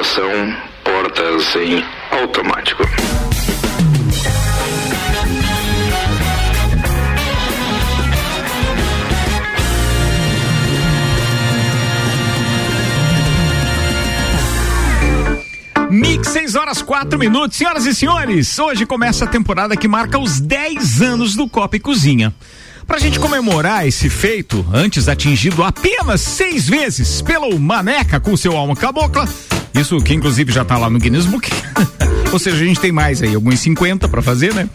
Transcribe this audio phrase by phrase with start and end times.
[0.00, 2.82] Tripulação, portas em automático.
[15.90, 17.58] Mix 6 horas 4 minutos.
[17.58, 21.80] Senhoras e senhores, hoje começa a temporada que marca os 10 anos do Copa e
[21.80, 22.34] Cozinha.
[22.86, 28.74] Pra gente comemorar esse feito, antes atingido apenas seis vezes pelo Maneca com seu alma
[28.74, 29.28] cabocla,
[29.74, 31.50] isso que inclusive já tá lá no Guinness Book.
[32.32, 34.68] Ou seja, a gente tem mais aí, alguns 50 para fazer, né?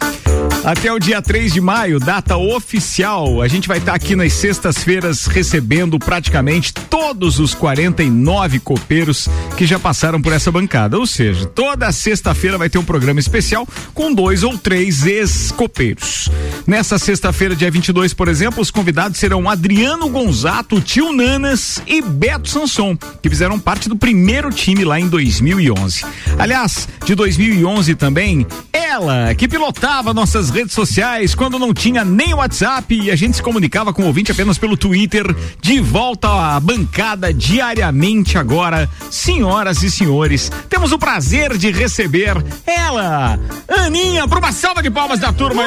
[0.65, 4.33] Até o dia 3 de maio, data oficial, a gente vai estar tá aqui nas
[4.33, 10.97] sextas-feiras recebendo praticamente todos os 49 copeiros que já passaram por essa bancada.
[10.97, 16.31] Ou seja, toda sexta-feira vai ter um programa especial com dois ou três ex-copeiros.
[16.65, 22.49] Nessa sexta-feira, dia 22, por exemplo, os convidados serão Adriano Gonzato, Tio Nanas e Beto
[22.49, 26.03] Sanson, que fizeram parte do primeiro time lá em 2011.
[26.39, 32.97] Aliás, de 2011 também, ela que pilotava nossas redes sociais quando não tinha nem WhatsApp
[32.97, 35.35] e a gente se comunicava com o ouvinte apenas pelo Twitter.
[35.61, 43.37] De volta à bancada diariamente agora, senhoras e senhores, temos o prazer de receber ela,
[43.67, 45.63] Aninha, para uma salva de palmas da turma.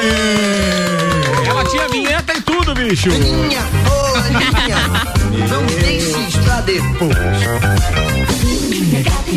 [1.47, 3.11] Ela tinha vinheta e tudo, bicho.
[3.11, 4.79] Aninha, oh, Aninha,
[5.51, 7.15] não deixe estar depois.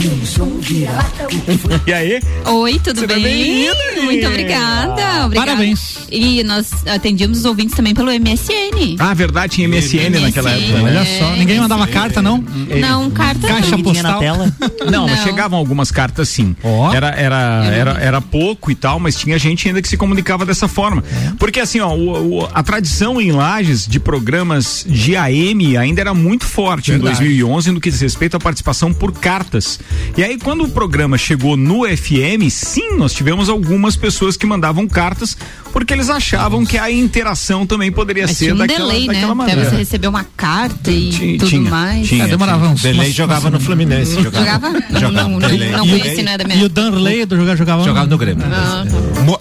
[1.86, 2.20] E aí?
[2.46, 3.22] Oi, tudo bem?
[3.22, 5.36] bem-vinda, Muito obrigada, obrigada.
[5.36, 6.00] Parabéns.
[6.12, 8.96] E nós atendíamos os ouvintes também pelo MSN.
[9.00, 10.82] Ah, verdade, tinha MSN naquela época.
[10.82, 10.90] né?
[11.00, 12.40] Olha só, ninguém mandava carta, não?
[12.80, 13.84] Não, carta Caixa não.
[13.84, 14.20] postal.
[14.20, 14.52] tela.
[14.92, 15.24] Não, mas Não.
[15.26, 16.56] chegavam algumas cartas sim.
[16.64, 16.92] Ó.
[16.94, 20.68] Era, era, era, era pouco e tal, mas tinha gente ainda que se comunicava dessa
[20.68, 21.04] forma.
[21.28, 21.32] É.
[21.38, 26.14] Porque assim, ó, o- o- a tradição em Lages de programas de AM ainda era
[26.14, 27.14] muito forte Verdade.
[27.14, 29.80] em 2011 no que diz respeito à participação por cartas.
[30.18, 34.88] E aí quando o programa chegou no FM, sim, nós tivemos algumas pessoas que mandavam
[34.88, 35.38] cartas
[35.72, 39.14] porque eles achavam que a interação também poderia Mas ser tinha um daquela, delay, né?
[39.14, 39.70] daquela Até maneira.
[39.70, 42.08] você receber uma carta e Tinha- tudo tinha, mais.
[42.08, 42.26] tinha.
[42.26, 42.82] Ah, demorava uns.
[42.82, 44.22] Delay umas- jogava no Fluminense.
[44.22, 44.70] Jogava?
[44.70, 45.72] Não, Jogava, não, não, Delay.
[45.72, 48.08] não E o- conheci, não é da minha E o Danley do jogar jogava Jogava
[48.08, 48.46] no Grêmio.
[48.52, 48.84] Ah.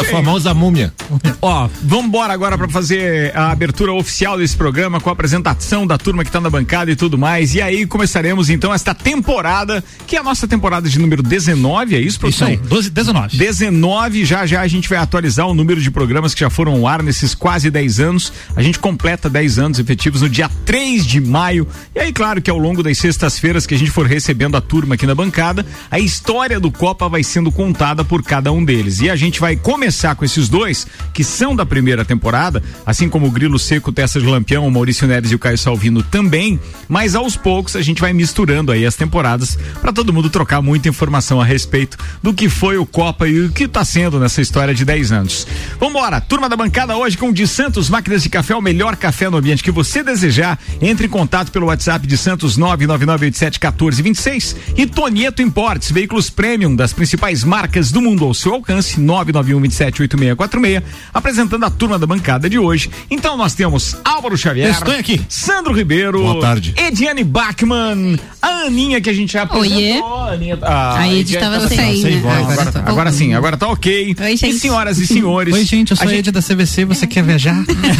[0.00, 0.92] A famosa múmia.
[1.42, 5.98] Ó, vamos embora agora para fazer a abertura oficial desse programa com a apresentação da
[5.98, 7.54] turma que tá na bancada e tudo mais.
[7.56, 11.98] E aí começaremos então esta temporada, que é a nossa temporada de número 19, é
[11.98, 12.48] isso, Isso produção?
[12.48, 13.36] aí, 12, 19.
[13.36, 16.86] 19, já já a gente vai atualizar o número de programas que já foram ao
[16.86, 18.32] ar nesses quase 10 anos.
[18.54, 21.66] A gente completa 10 anos efetivos no dia 3 de maio.
[21.94, 24.94] E aí, claro que ao longo das sextas-feiras que a gente for recebendo a turma
[24.94, 29.00] aqui na bancada, a história do Copa vai sendo contada por cada um deles.
[29.00, 33.26] E a gente vai começar com esses dois, que são da primeira temporada, assim como
[33.26, 36.60] o Grilo Seco, Tessa de Lampião, o Maurício Neres e o Caio Salvino também.
[36.88, 40.88] Mas aos poucos a gente vai misturando aí as temporadas para todo mundo trocar muita
[40.88, 44.74] informação a respeito do que foi o Copa e o que está sendo nessa história
[44.74, 45.46] de 10 anos.
[45.78, 49.30] Vambora, turma da bancada hoje com o de Santos Máquinas de Café, o melhor café
[49.30, 50.58] no ambiente que você desejar.
[50.82, 57.44] Entre em contato pelo WhatsApp de Santos 999871426 e Tonieto Importes, veículos premium das principais
[57.44, 60.82] marcas do mundo ao seu alcance, 991278646,
[61.14, 62.90] apresentando a turma da bancada de hoje.
[63.10, 65.20] Então nós temos Álvaro Xavier, Estou aqui.
[65.28, 66.74] Sandro Ribeiro, Boa tarde.
[66.76, 70.09] Ediane Bachmann, a Aninha que a gente já apresentou.
[70.14, 72.38] A Aninha, ah, A Ed Ediane tava tá sem, sem voz.
[72.38, 72.82] Agora Agora, tá.
[72.86, 74.16] agora sim, agora tá ok.
[74.18, 74.56] Oi, gente.
[74.56, 75.54] E senhoras e senhores.
[75.54, 77.56] Oi, gente, eu sou a a Ed da CVC, você quer viajar?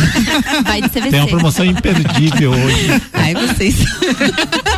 [0.65, 1.10] Vai de CVC.
[1.10, 3.03] Tem uma promoção imperdível hoje.
[3.12, 3.76] Ai, vocês.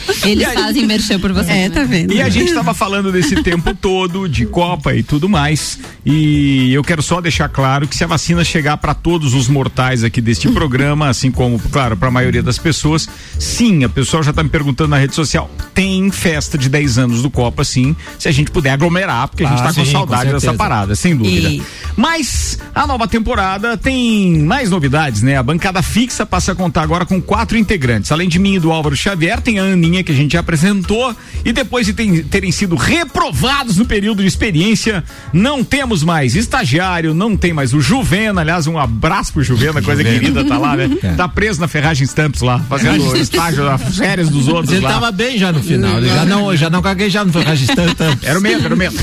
[0.24, 1.56] Eles fazem merchan por vocês.
[1.56, 2.12] É, tá vendo?
[2.12, 5.78] E a gente estava falando desse tempo todo de Copa e tudo mais.
[6.04, 10.04] E eu quero só deixar claro que se a vacina chegar para todos os mortais
[10.04, 13.08] aqui deste programa, assim como, claro, para a maioria das pessoas,
[13.38, 17.22] sim, a pessoa já está me perguntando na rede social, tem festa de 10 anos
[17.22, 19.92] do Copa, sim, se a gente puder aglomerar, porque a gente Ah, está com sim,
[19.92, 20.56] com saudade dessa certeza.
[20.58, 21.48] parada, sem dúvida.
[21.50, 21.62] E-
[21.96, 25.36] Mas a nova temporada tem mais novidades, né?
[25.36, 28.12] A bancada fixa passa a contar agora com quatro integrantes.
[28.12, 29.62] Além de mim e do Álvaro Xavier, tem a
[30.04, 31.14] Que a gente apresentou.
[31.44, 35.02] E depois de tem- terem sido reprovados no período de experiência,
[35.32, 38.40] não temos mais estagiário, não tem mais o Juvena.
[38.40, 40.20] Aliás, um abraço pro Juvena, coisa Juvena.
[40.20, 40.90] querida, tá lá, né?
[41.02, 41.12] É.
[41.14, 44.92] Tá preso na Ferragem Stamps lá, fazendo o estágio das férias dos outros Ele lá.
[44.94, 45.98] tava bem já no final.
[45.98, 48.24] Ele já não, já não gaguejava, não foi registrando tanto.
[48.26, 48.98] Era o mesmo, era o mesmo.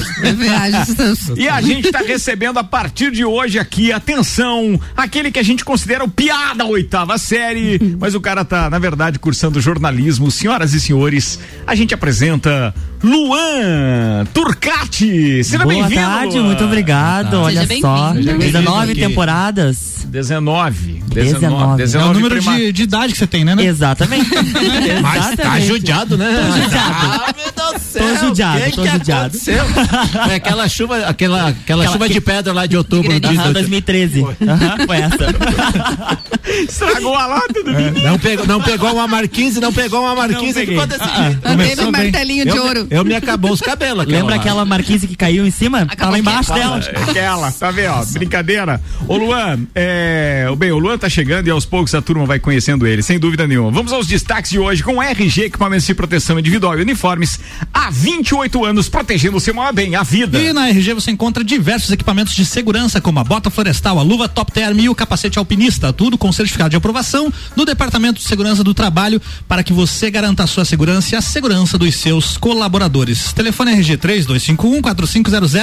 [1.37, 5.63] E a gente está recebendo a partir de hoje aqui, atenção, aquele que a gente
[5.63, 10.29] considera o piada oitava série, mas o cara tá, na verdade, cursando jornalismo.
[10.31, 12.73] Senhoras e senhores, a gente apresenta
[13.03, 15.43] Luan Turcati.
[15.43, 16.01] Seja Boa bem-vindo.
[16.01, 16.47] tarde, Luan.
[16.47, 17.33] muito obrigado.
[17.35, 18.37] Olha Seja só, bem-vindo.
[18.39, 19.01] 19 Aqui.
[19.01, 20.05] temporadas.
[20.05, 21.03] 19.
[21.07, 21.77] 19.
[21.77, 23.55] 19 É o número de, de idade que você tem, né?
[23.55, 23.65] né?
[23.65, 24.29] Exatamente.
[25.01, 25.67] Mas tá Exatamente.
[25.67, 26.29] judiado, né?
[26.35, 26.95] Tô judiado.
[26.95, 28.03] Ah, meu Deus do céu.
[28.07, 29.21] Tô judiado, Que tô que judiado.
[29.27, 29.63] aconteceu?
[30.31, 33.11] É aquela chuva, aquela, aquela, chuva de pedra lá de outubro.
[33.11, 34.21] De de- Aham, de- 2013.
[34.21, 35.17] Aham, foi essa.
[36.67, 38.01] Estragou a lata do menino.
[38.03, 40.75] Não pegou, não pegou uma marquise, não pegou uma marquise, peguei.
[40.75, 41.81] ficou desse Ah, jeito.
[41.83, 42.03] Um bem.
[42.03, 42.87] martelinho de Eu, ouro.
[42.89, 44.05] eu me acabou os cabelos.
[44.05, 44.41] Lembra lá.
[44.41, 45.85] aquela marquise que caiu em cima?
[45.85, 46.77] Tava embaixo dela.
[47.09, 47.91] Aquela, tá vendo?
[47.91, 48.81] ó, Brincadeira.
[49.07, 52.85] Ô Luan, é, bem, o Luan tá chegando e aos poucos a turma vai conhecendo
[52.85, 53.71] ele, sem dúvida nenhuma.
[53.71, 57.39] Vamos aos destaques de hoje com RG Equipamentos de Proteção Individual e Uniformes
[57.73, 60.39] há 28 anos protegendo o seu maior bem, a vida.
[60.39, 64.27] E na RG você encontra diversos equipamentos de segurança, como a bota florestal, a luva
[64.27, 68.63] top term e o capacete alpinista, tudo com certificado de aprovação do Departamento de Segurança
[68.63, 73.31] do Trabalho para que você garanta a sua segurança e a segurança dos seus colaboradores.
[73.33, 75.53] Telefone RG 3251 4500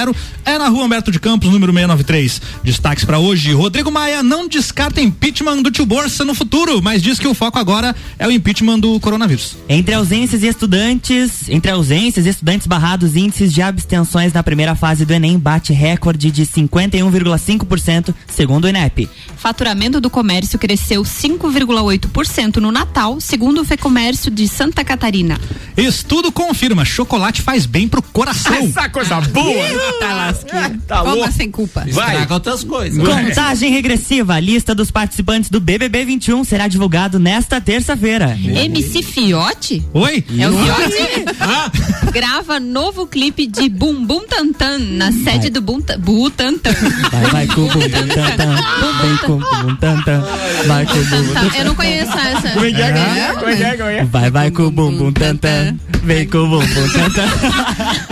[0.45, 2.41] é na Rua Humberto de Campos, número 693.
[2.63, 7.19] Destaques para hoje: Rodrigo Maia não descarta impeachment do tio Borsa no futuro, mas diz
[7.19, 9.57] que o foco agora é o impeachment do coronavírus.
[9.69, 15.03] Entre ausências e estudantes, entre ausências e estudantes barrados, índices de abstenções na primeira fase
[15.03, 19.09] do Enem bate recorde de 51,5%, segundo o INEP.
[19.35, 25.37] Faturamento do comércio cresceu 5,8% no Natal, segundo o Fecomércio de Santa Catarina.
[25.75, 28.53] Estudo confirma: chocolate faz bem pro coração.
[28.53, 29.65] Essa coisa boa.
[29.99, 30.81] Tá lasqueiro.
[30.87, 31.85] Tá Coma sem culpa.
[31.91, 32.11] Vai.
[32.11, 33.05] Estraga outras coisas.
[33.05, 38.37] Contagem regressiva, a lista dos participantes do BBB 21 será divulgado nesta terça-feira.
[38.41, 39.83] MC Fiote?
[39.93, 40.23] Oi?
[40.37, 41.25] É o Fiote?
[42.11, 46.71] Grava novo clipe de Bum Bum Tantan na sede do Bum Ta- Butantan.
[47.11, 48.55] Vai, vai com o bum bum tan tan,
[49.01, 50.21] vem com o bum tan tan,
[50.67, 51.57] vai com o bum Tantan.
[51.57, 52.49] Eu não conheço essa.
[52.49, 54.03] Como é que é?
[54.11, 57.27] Vai, vai com o bum bum tan tan, vem com o bum bum tan tan.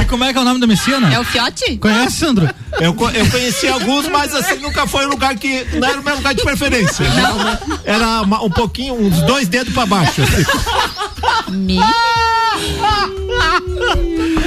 [0.01, 1.13] E como é que é o nome da Messina?
[1.13, 1.77] É o Fiote?
[1.77, 2.49] Conhece, Sandro?
[2.79, 5.65] Eu, eu conheci alguns, mas assim, nunca foi um lugar que.
[5.73, 7.03] Não era o meu lugar de preferência.
[7.05, 7.59] Era,
[7.97, 10.21] era uma- um pouquinho, uns dois dedos pra baixo.
[10.21, 11.51] assim.
[11.51, 11.77] Me...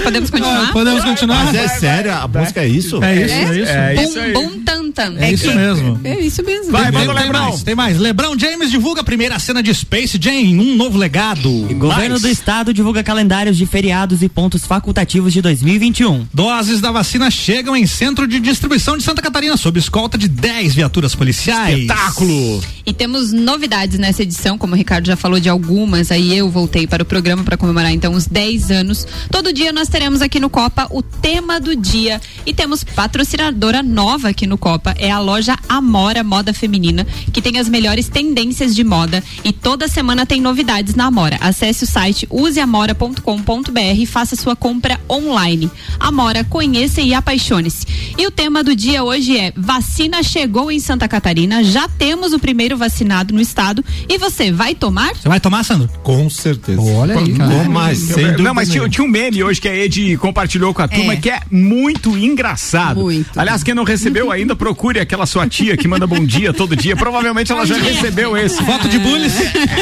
[0.02, 0.72] Podemos continuar?
[0.72, 1.44] Podemos continuar?
[1.46, 3.02] Mas é sério, a música é isso?
[3.02, 3.70] É isso, é, isso.
[3.72, 4.32] É isso aí.
[4.32, 5.14] Bum Bum Tantan.
[5.19, 6.00] É isso mesmo.
[6.04, 6.72] É isso mesmo.
[6.72, 7.49] Vai, Tem, manda o tem Lebrão.
[7.49, 7.99] mais, tem mais.
[7.99, 11.50] Lebron James divulga a primeira cena de Space Jam, um novo legado.
[11.75, 12.22] Governo Mais.
[12.22, 16.26] do Estado divulga calendários de feriados e pontos facultativos de 2021.
[16.32, 20.75] Doses da vacina chegam em centro de distribuição de Santa Catarina, sob escolta de 10
[20.75, 21.81] viaturas policiais.
[21.81, 22.62] Espetáculo.
[22.84, 26.87] E temos novidades nessa edição, como o Ricardo já falou de algumas, aí eu voltei
[26.87, 29.06] para o programa para comemorar então os 10 anos.
[29.31, 34.30] Todo dia nós teremos aqui no Copa o tema do dia e temos patrocinadora nova
[34.30, 38.82] aqui no Copa, é a loja Amora Moda Feminina, que tem as melhores tendências de
[38.82, 41.36] moda e toda semana tem novidades na Amora.
[41.42, 45.70] Acesse o site useamora.com.br e faça sua compra online.
[46.00, 47.86] Amora, conheça e apaixone-se.
[48.16, 52.38] E o tema do dia hoje é vacina chegou em Santa Catarina, já temos o
[52.38, 55.14] primeiro vacinado no estado e você vai tomar?
[55.14, 55.90] Você vai tomar, Sandro?
[56.02, 56.80] Com certeza.
[56.80, 57.50] Olha aí, cara.
[57.50, 60.73] Bom, mas sem dúvida Não, mas tinha, tinha um meme hoje que a Ed compartilhou
[60.73, 61.17] com a turma É.
[61.17, 63.00] que é muito engraçado.
[63.00, 63.38] Muito.
[63.38, 66.96] Aliás, quem não recebeu ainda, procure aquela sua tia que manda bom dia todo dia.
[66.96, 68.62] Provavelmente ela já recebeu esse.
[68.64, 69.34] Foto de bullies.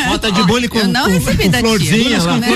[0.08, 2.37] Bota de bullying com, Eu não com, recebi com da florzinha lá.
[2.38, 2.49] Né?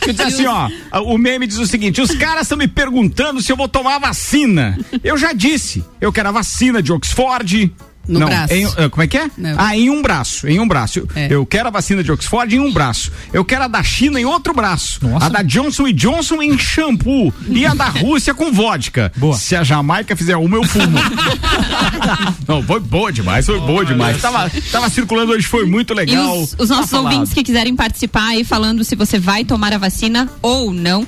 [0.00, 0.68] Que diz assim, ó,
[1.04, 3.98] o meme diz o seguinte: os caras estão me perguntando se eu vou tomar a
[3.98, 4.78] vacina.
[5.04, 7.72] Eu já disse, eu quero a vacina de Oxford.
[8.08, 8.54] No não, braço.
[8.54, 9.30] em- ah, como é que é?
[9.36, 9.54] Não.
[9.58, 11.06] Ah, em um braço, em um braço.
[11.14, 11.28] É.
[11.30, 13.12] Eu quero a vacina de Oxford em um braço.
[13.32, 14.98] Eu quero a da China em outro braço.
[15.06, 15.26] Nossa.
[15.26, 17.32] A da Johnson Johnson em shampoo.
[17.48, 19.12] E a da Rússia com vodka.
[19.16, 19.36] Boa.
[19.36, 20.98] Se a Jamaica fizer uma, eu fumo.
[22.46, 24.20] não, foi boa demais, foi boa demais.
[24.20, 26.40] Tava, tava circulando hoje, foi muito E legal.
[26.42, 29.78] os, os nossos Tá ouvintes que quiserem participar aí falando se você vai tomar a
[29.78, 31.06] vacina ou não,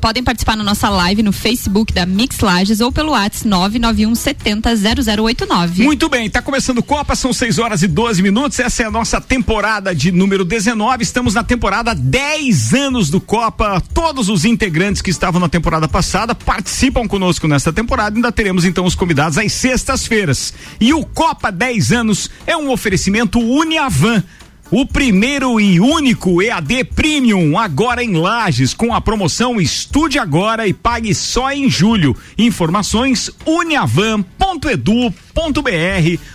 [0.00, 4.70] podem participar na nossa live no Facebook da Mix Lages ou pelo WhatsApp 991 70
[4.76, 5.82] 0089.
[5.84, 8.60] Muito bem, tá começando Copa, são 6 horas e 12 minutos.
[8.60, 11.02] Essa é a nossa temporada de número 19.
[11.02, 13.82] Estamos na temporada 10 anos do Copa.
[13.94, 18.16] Todos os integrantes que estavam na temporada passada participam conosco nesta temporada.
[18.16, 20.52] Ainda teremos então os convidados às sextas-feiras.
[20.78, 24.22] E o Copa 10 anos é um oferecimento Uniavan.
[24.70, 30.74] O primeiro e único EAD Premium, agora em Lages, com a promoção Estude Agora e
[30.74, 32.14] Pague só em julho.
[32.36, 35.25] Informações uniavan.edu.br.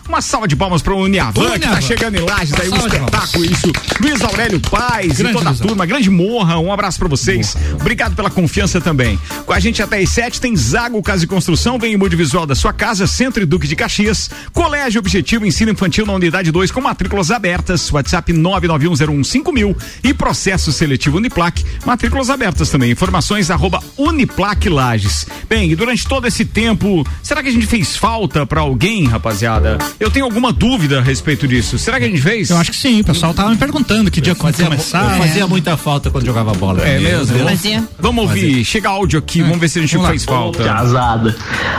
[0.07, 3.45] Uma salva de palmas para o Uniavan, que tá chegando em Lages aí, um espetáculo
[3.45, 3.71] isso.
[3.99, 5.67] Luiz Aurélio Paz e Grande toda a Luizão.
[5.67, 7.57] turma, grande morra, um abraço para vocês.
[7.73, 9.19] Obrigado pela confiança também.
[9.43, 12.53] Com a gente até às sete tem Zago Casa e Construção, vem em visual da
[12.53, 16.81] sua casa, Centro e Duque de Caxias, Colégio Objetivo Ensino Infantil na Unidade 2 com
[16.81, 22.91] matrículas abertas, WhatsApp 991015000 e processo seletivo Uniplac, matrículas abertas também.
[22.91, 25.25] Informações arroba Uniplac Lages.
[25.49, 29.05] Bem, e durante todo esse tempo, será que a gente fez falta para alguém bem,
[29.07, 29.77] rapaziada.
[29.99, 31.79] Eu tenho alguma dúvida a respeito disso.
[31.79, 32.49] Será que a gente fez?
[32.49, 35.13] Eu acho que sim, o pessoal tava me perguntando que dia Fazia, começar.
[35.17, 36.81] eu fazia muita falta quando jogava bola.
[36.83, 37.37] É mesmo?
[37.47, 37.83] Fazia.
[37.99, 38.65] Vamos ouvir.
[38.65, 40.09] Chega áudio aqui, vamos ver se a gente Vamos lá.
[40.09, 40.63] fez falta.
[40.63, 41.35] Casada.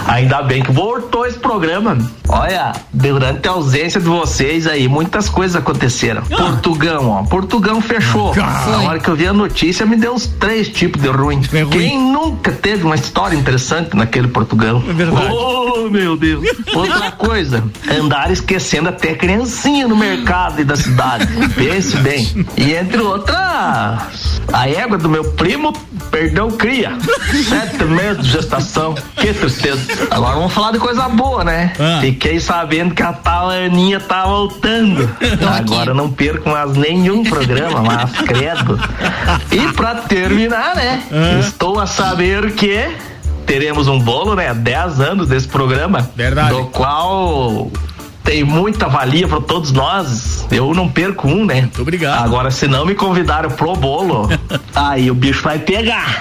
[0.07, 1.99] Ainda bem que voltou esse programa.
[2.29, 6.23] Olha, durante a ausência de vocês aí, muitas coisas aconteceram.
[6.23, 7.23] Portugão, ó.
[7.25, 8.35] Portugão fechou.
[8.35, 11.43] Na hora que eu vi a notícia, me deu uns três tipos de ruim.
[11.53, 11.71] É ruim.
[11.71, 14.83] Quem nunca teve uma história interessante naquele Portugão?
[14.89, 15.27] É verdade.
[15.33, 16.45] Oh, meu Deus.
[17.03, 17.65] Outra coisa,
[17.99, 21.27] andar esquecendo até criancinha no mercado e da cidade.
[21.55, 22.47] Pense bem.
[22.57, 25.73] E entre outras, a égua do meu primo
[26.13, 26.93] perdeu cria.
[27.49, 28.95] Sete meses de gestação.
[29.17, 29.81] Que tristeza.
[30.11, 31.73] Agora vamos falar de coisa boa, né?
[31.79, 31.99] Ah.
[32.01, 35.11] Fiquei sabendo que a tal Aninha tá voltando.
[35.59, 38.79] Agora não perco mais nenhum programa, mas credo.
[39.51, 41.03] E pra terminar, né?
[41.41, 42.89] Estou a saber que
[43.47, 44.53] teremos um bolo, né?
[44.55, 46.11] 10 anos desse programa.
[46.17, 46.55] Verdade.
[46.55, 47.71] Do qual
[48.25, 50.47] tem muita valia para todos nós.
[50.51, 51.63] Eu não perco um, né?
[51.63, 52.25] Muito obrigado.
[52.25, 54.29] Agora, se não me convidaram pro bolo,
[54.75, 56.21] aí o bicho vai pegar.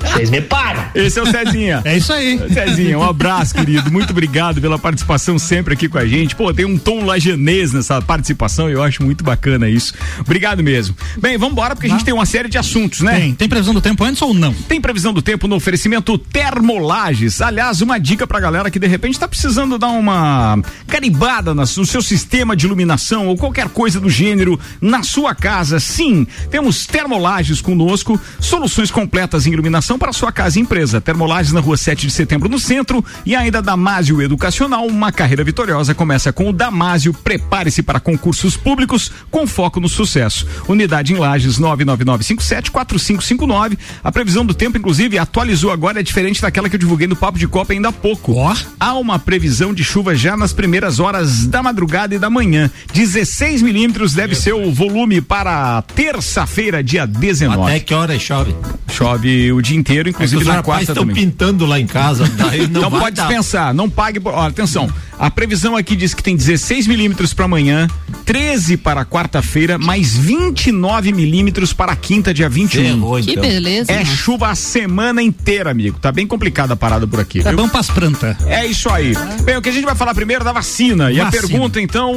[0.00, 0.84] Vocês me pagam.
[0.94, 1.82] Esse é o Cezinha.
[1.84, 2.38] É isso aí.
[2.52, 3.90] Cezinha, um abraço, querido.
[3.90, 6.36] Muito obrigado pela participação sempre aqui com a gente.
[6.36, 9.94] Pô, tem um tom lajanês nessa participação e eu acho muito bacana isso.
[10.20, 10.96] Obrigado mesmo.
[11.20, 13.18] Bem, vamos embora porque a gente tem uma série de assuntos, né?
[13.18, 14.52] Tem, tem previsão do tempo antes ou não?
[14.52, 17.40] Tem previsão do tempo no oferecimento Termolages.
[17.40, 22.02] Aliás, uma dica pra galera que de repente tá precisando dar uma caribada no seu
[22.02, 25.78] sistema de iluminação ou qualquer coisa do gênero na sua casa.
[25.78, 31.00] Sim, temos Termolages conosco, soluções completas em iluminação para sua casa e empresa.
[31.00, 34.84] Termolages na rua 7 de setembro no centro e ainda Damásio Educacional.
[34.86, 37.14] Uma carreira vitoriosa começa com o Damásio.
[37.14, 40.44] Prepare-se para concursos públicos com foco no sucesso.
[40.66, 43.78] Unidade em Lages 999574559.
[44.02, 47.38] A previsão do tempo, inclusive, atualizou agora, é diferente daquela que eu divulguei no Papo
[47.38, 48.34] de Copa ainda há pouco.
[48.34, 48.56] Ó.
[48.80, 52.70] Há uma previsão de chuva já nas primeiras horas da madrugada e da manhã.
[52.92, 57.62] 16 milímetros deve ser o volume para terça-feira, dia 19.
[57.70, 58.54] Até que hora chove?
[58.90, 61.14] Chove o dia inteiro, É que inclusive os na quarta estão também.
[61.14, 62.24] pintando lá em casa.
[62.36, 63.26] Daí não, Não, pode dar.
[63.26, 64.20] dispensar, não pague.
[64.24, 67.86] Ó, atenção, a previsão aqui diz que tem 16 milímetros para amanhã,
[68.24, 72.82] 13 para quarta-feira, mais 29 milímetros para quinta, dia 21.
[72.82, 73.42] Ferrou, Que então.
[73.42, 73.92] beleza.
[73.92, 75.98] É chuva a semana inteira, amigo.
[76.00, 77.40] Tá bem complicada a parada por aqui.
[77.40, 77.56] É viu?
[77.56, 78.36] bom pras plantas.
[78.46, 79.12] É isso aí.
[79.44, 81.10] Bem, o que a gente vai falar primeiro é da vacina.
[81.18, 82.14] E a pergunta, então,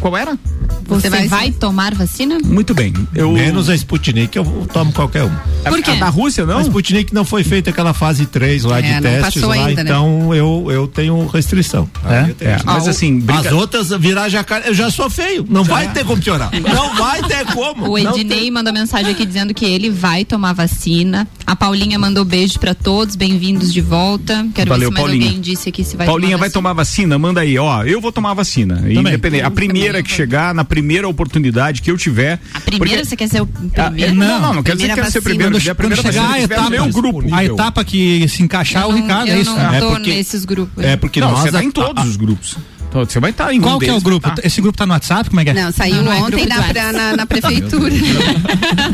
[0.00, 0.38] qual era?
[0.86, 2.38] Você vai, tomar vacina?
[2.44, 2.92] Muito bem.
[3.14, 3.32] Eu...
[3.32, 5.30] Menos a Sputnik, eu tomo qualquer um.
[5.64, 5.90] Por quê?
[5.92, 6.58] A da Rússia, não?
[6.58, 9.82] A Sputnik não foi feita aquela fase 3 lá É, de não testes lá, ainda,
[9.84, 9.90] né?
[9.90, 11.88] então eu, eu tenho restrição.
[12.04, 15.44] Aí eu tenho É, mas assim, brinca- As outras virar jacaré, eu já sou feio.
[15.48, 16.50] Não vai ter como piorar.
[16.52, 17.88] Não vai ter como.
[17.90, 21.26] O Ednei tem- mandou mensagem aqui dizendo que ele vai tomar vacina.
[21.46, 24.46] A Paulinha mandou beijo pra todos, bem-vindos de volta.
[24.54, 25.26] Quero Valeu, ver se mais Paulinha.
[25.28, 26.52] alguém disse aqui se vai Paulinha tomar vai vacina.
[26.62, 27.82] tomar vacina, manda aí, ó.
[27.84, 28.82] Eu vou tomar vacina.
[28.88, 29.42] Independente.
[29.44, 30.73] A primeira que chegar, na primeira
[31.08, 32.40] oportunidade que eu tiver.
[32.52, 34.14] A primeira, porque- você quer ser o Ah, primeiro?
[34.14, 35.52] não, não, não quer dizer que Primeira quero ser primeiro.
[35.52, 37.34] Quando, quiser a quando primeira chegar a etapa, meu grupo.
[37.34, 39.50] a etapa que se encaixar Eu o não- Ricardo, eu é isso?
[39.54, 40.84] não É porque- nesses grupos.
[40.84, 42.56] É porque Não, nós você tá a- em todos a- os grupos.
[42.94, 44.30] Você vai estar em Qual um que é o deles, grupo?
[44.30, 44.36] tá?
[44.44, 45.28] Esse grupo tá no WhatsApp?
[45.28, 45.54] Como é que é?
[45.54, 47.92] Não, saiu Não, não é ontem grupo na, pra- na, na prefeitura.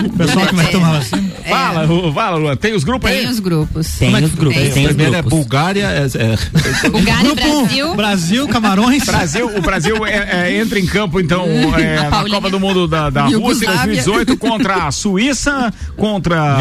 [0.06, 1.30] O pessoal que vai tomar vacina.
[1.48, 2.56] Fala, Lu, fala, Luan.
[2.56, 3.18] Tem os grupos aí?
[3.20, 3.86] Tem os grupos.
[3.98, 4.72] Tem os grupos, Tem.
[4.72, 5.38] tem os primeiro é grupos.
[5.38, 6.06] Bulgária, é,
[6.84, 7.94] é- Bulgária, Grupo Brasil.
[7.94, 9.04] Brasil, Camarões.
[9.04, 11.44] Brasil, o Brasil é- é, entra em campo, então,
[11.78, 12.24] é, na.
[12.30, 13.76] Copa do Mundo da, da Rússia em Iugoslávia.
[14.02, 16.56] 2018 contra a Suíça, contra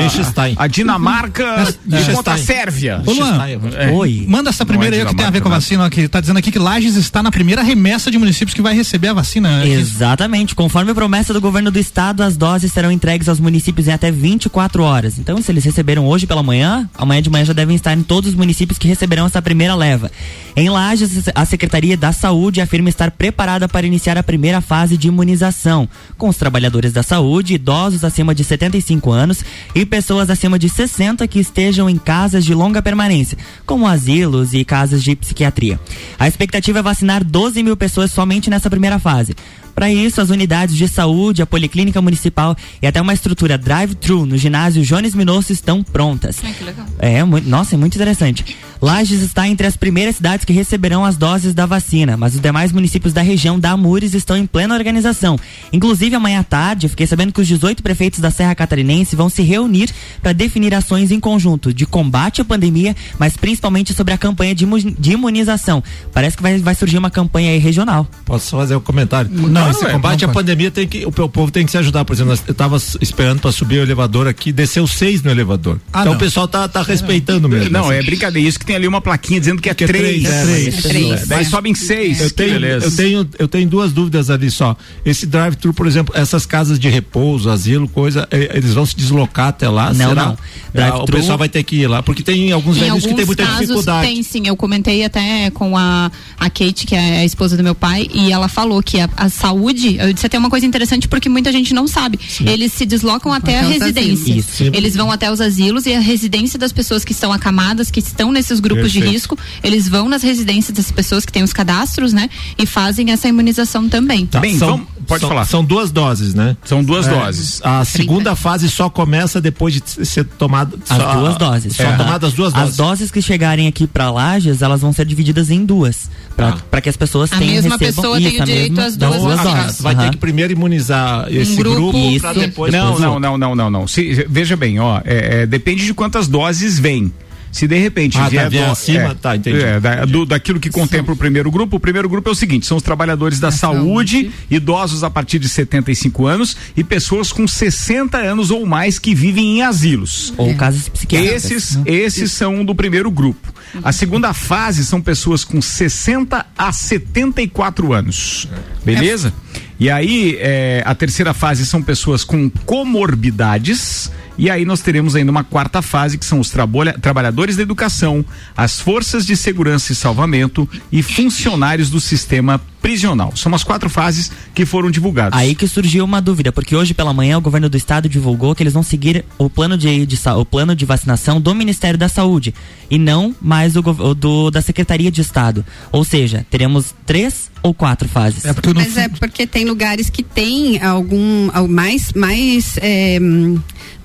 [0.57, 1.43] a Dinamarca
[1.85, 2.15] e Liechtenstein.
[2.15, 3.01] contra a Sérvia.
[3.05, 3.39] Ô, Luan,
[3.77, 3.91] É.
[3.91, 4.25] Oi.
[4.27, 6.37] Manda essa primeira é aí que tem a ver com a vacina, que tá dizendo
[6.37, 9.65] aqui que Lages está na primeira remessa de municípios que vai receber a vacina.
[9.65, 10.55] Exatamente.
[10.55, 14.11] Conforme a promessa do governo do estado, as doses serão entregues aos municípios em até
[14.11, 15.19] 24 horas.
[15.19, 18.29] Então, se eles receberam hoje pela manhã, amanhã de manhã já devem estar em todos
[18.29, 20.11] os municípios que receberão essa primeira leva.
[20.55, 25.07] Em Lages, a Secretaria da Saúde afirma estar preparada para iniciar a primeira fase de
[25.07, 29.43] imunização, com os trabalhadores da saúde, idosos acima de 75 anos
[29.73, 34.65] e pessoas acima de 60 que estejam em casas de longa permanência, como asilos e
[34.65, 35.79] casas de psiquiatria.
[36.17, 39.35] A expectativa é vacinar 12 mil pessoas somente nessa primeira fase.
[39.79, 44.37] Para isso, as unidades de saúde, a Policlínica Municipal e até uma estrutura drive-thru no
[44.37, 46.35] ginásio Jones Minosso estão prontas.
[46.43, 46.85] Ai, que legal.
[46.99, 48.57] É, mu- nossa, é muito interessante.
[48.81, 52.73] Lages está entre as primeiras cidades que receberão as doses da vacina, mas os demais
[52.73, 55.37] municípios da região da Amures estão em plena organização.
[55.71, 59.29] Inclusive, amanhã à tarde, eu fiquei sabendo que os 18 prefeitos da Serra Catarinense vão
[59.29, 59.89] se reunir
[60.21, 64.63] para definir ações em conjunto de combate à pandemia, mas principalmente sobre a campanha de,
[64.65, 65.81] imu- de imunização.
[66.13, 68.05] Parece que vai, vai surgir uma campanha aí regional.
[68.25, 69.29] Posso fazer um comentário?
[69.31, 69.68] Não.
[69.71, 69.91] Não, esse é.
[69.91, 72.05] combate à pandemia tem que o, o povo tem que se ajudar.
[72.05, 75.79] Por exemplo, eu tava s- esperando para subir o elevador aqui, desceu seis no elevador.
[75.93, 76.13] Ah, então não.
[76.13, 77.69] o pessoal tá, tá respeitando mesmo.
[77.71, 77.93] Não, assim.
[77.99, 78.47] é brincadeira.
[78.47, 80.23] Isso que tem ali uma plaquinha dizendo que é Que é três.
[80.23, 80.73] três, é, três.
[80.75, 81.27] mas- três.
[81.27, 82.19] Daí sobem seis.
[82.21, 82.85] Eu tenho, beleza.
[82.87, 84.75] eu, tenho, eu tenho duas dúvidas ali só.
[85.05, 89.47] Esse drive-thru, por exemplo, essas casas de repouso, asilo, coisa, eh, eles vão se deslocar
[89.47, 89.93] até lá?
[89.93, 90.25] Não, será?
[90.25, 90.37] não.
[90.83, 93.15] Ah, o pessoal vai ter que ir lá, porque tem alguns Em velhos alguns que
[93.15, 94.07] tem muita casos dificuldade.
[94.07, 97.73] tem sim, eu comentei até com a, a Kate, que é a esposa do meu
[97.75, 99.58] pai, e ela falou que a, a saúde,
[99.99, 102.19] eu disse até uma coisa interessante porque muita gente não sabe.
[102.41, 104.43] Eles se deslocam até, a os residência.
[104.43, 104.71] Sim.
[104.73, 108.31] Eles vão até os asilos e a residência das pessoas que estão acamadas, que estão
[108.31, 109.13] nesses grupos de Perfeito.
[109.13, 112.29] risco, eles vão nas residências das pessoas que têm os cadastros, né?
[112.57, 114.25] E fazem essa imunização também.
[114.25, 115.45] Tá, Bem, são, vamos- pode são- falar.
[115.45, 116.55] São duas doses, né?
[116.63, 117.59] São duas É, doses.
[117.63, 120.77] A segunda fase só começa depois de ser tomada.
[120.89, 121.75] As só- duas doses.
[121.75, 121.97] Só Aham.
[121.97, 122.77] tomadas as duas As doses.
[122.77, 126.09] doses que chegarem aqui pra Lages, elas vão ser divididas em duas.
[126.41, 126.55] Ah.
[126.71, 128.85] pra que as pessoas A tenham mesma recebam pessoa tem isso, o a direito mesma
[128.85, 129.81] às duas duas doses.
[129.81, 130.11] Vai ter Aham.
[130.11, 132.71] que primeiro imunizar esse grupo, grupo, pra depois.
[132.71, 133.87] Não, o não, não, não, não, não.
[133.87, 137.11] Se- veja bem, ó, é, é, depende de quantas doses vem.
[137.51, 139.59] Se de repente Ah, tá, vier, vier do- acima, é, tá, entendi.
[139.61, 142.65] é, da- do- daquilo que contempla o primeiro grupo, o primeiro grupo é o seguinte:
[142.65, 148.17] são os trabalhadores da saúde, idosos a partir de 75 anos e pessoas com 60
[148.17, 150.33] anos ou mais que vivem em asilos.
[150.37, 151.43] Ou casos psiquiátricos.
[151.43, 153.53] Esses, esses são do primeiro grupo.
[153.83, 158.47] A segunda fase são pessoas com 60 a 74 anos.
[158.83, 159.31] Beleza?
[159.79, 164.11] E aí, é, a terceira fase são pessoas com comorbidades.
[164.39, 168.23] E aí nós teremos ainda uma quarta fase, que são os trabalha- trabalhadores da educação,
[168.55, 173.33] as forças de segurança e salvamento e funcionários do sistema prisional.
[173.35, 175.37] São as quatro fases que foram divulgadas.
[175.37, 178.63] Aí que surgiu uma dúvida, porque hoje pela manhã o governo do estado divulgou que
[178.63, 182.55] eles vão seguir o plano de, de o plano de vacinação do Ministério da Saúde
[182.89, 185.65] e não mais o, o do da Secretaria de Estado.
[185.91, 188.45] Ou seja, teremos três ou quatro fases.
[188.45, 193.19] É Mas é porque tem lugares que tem algum al- mais mais é,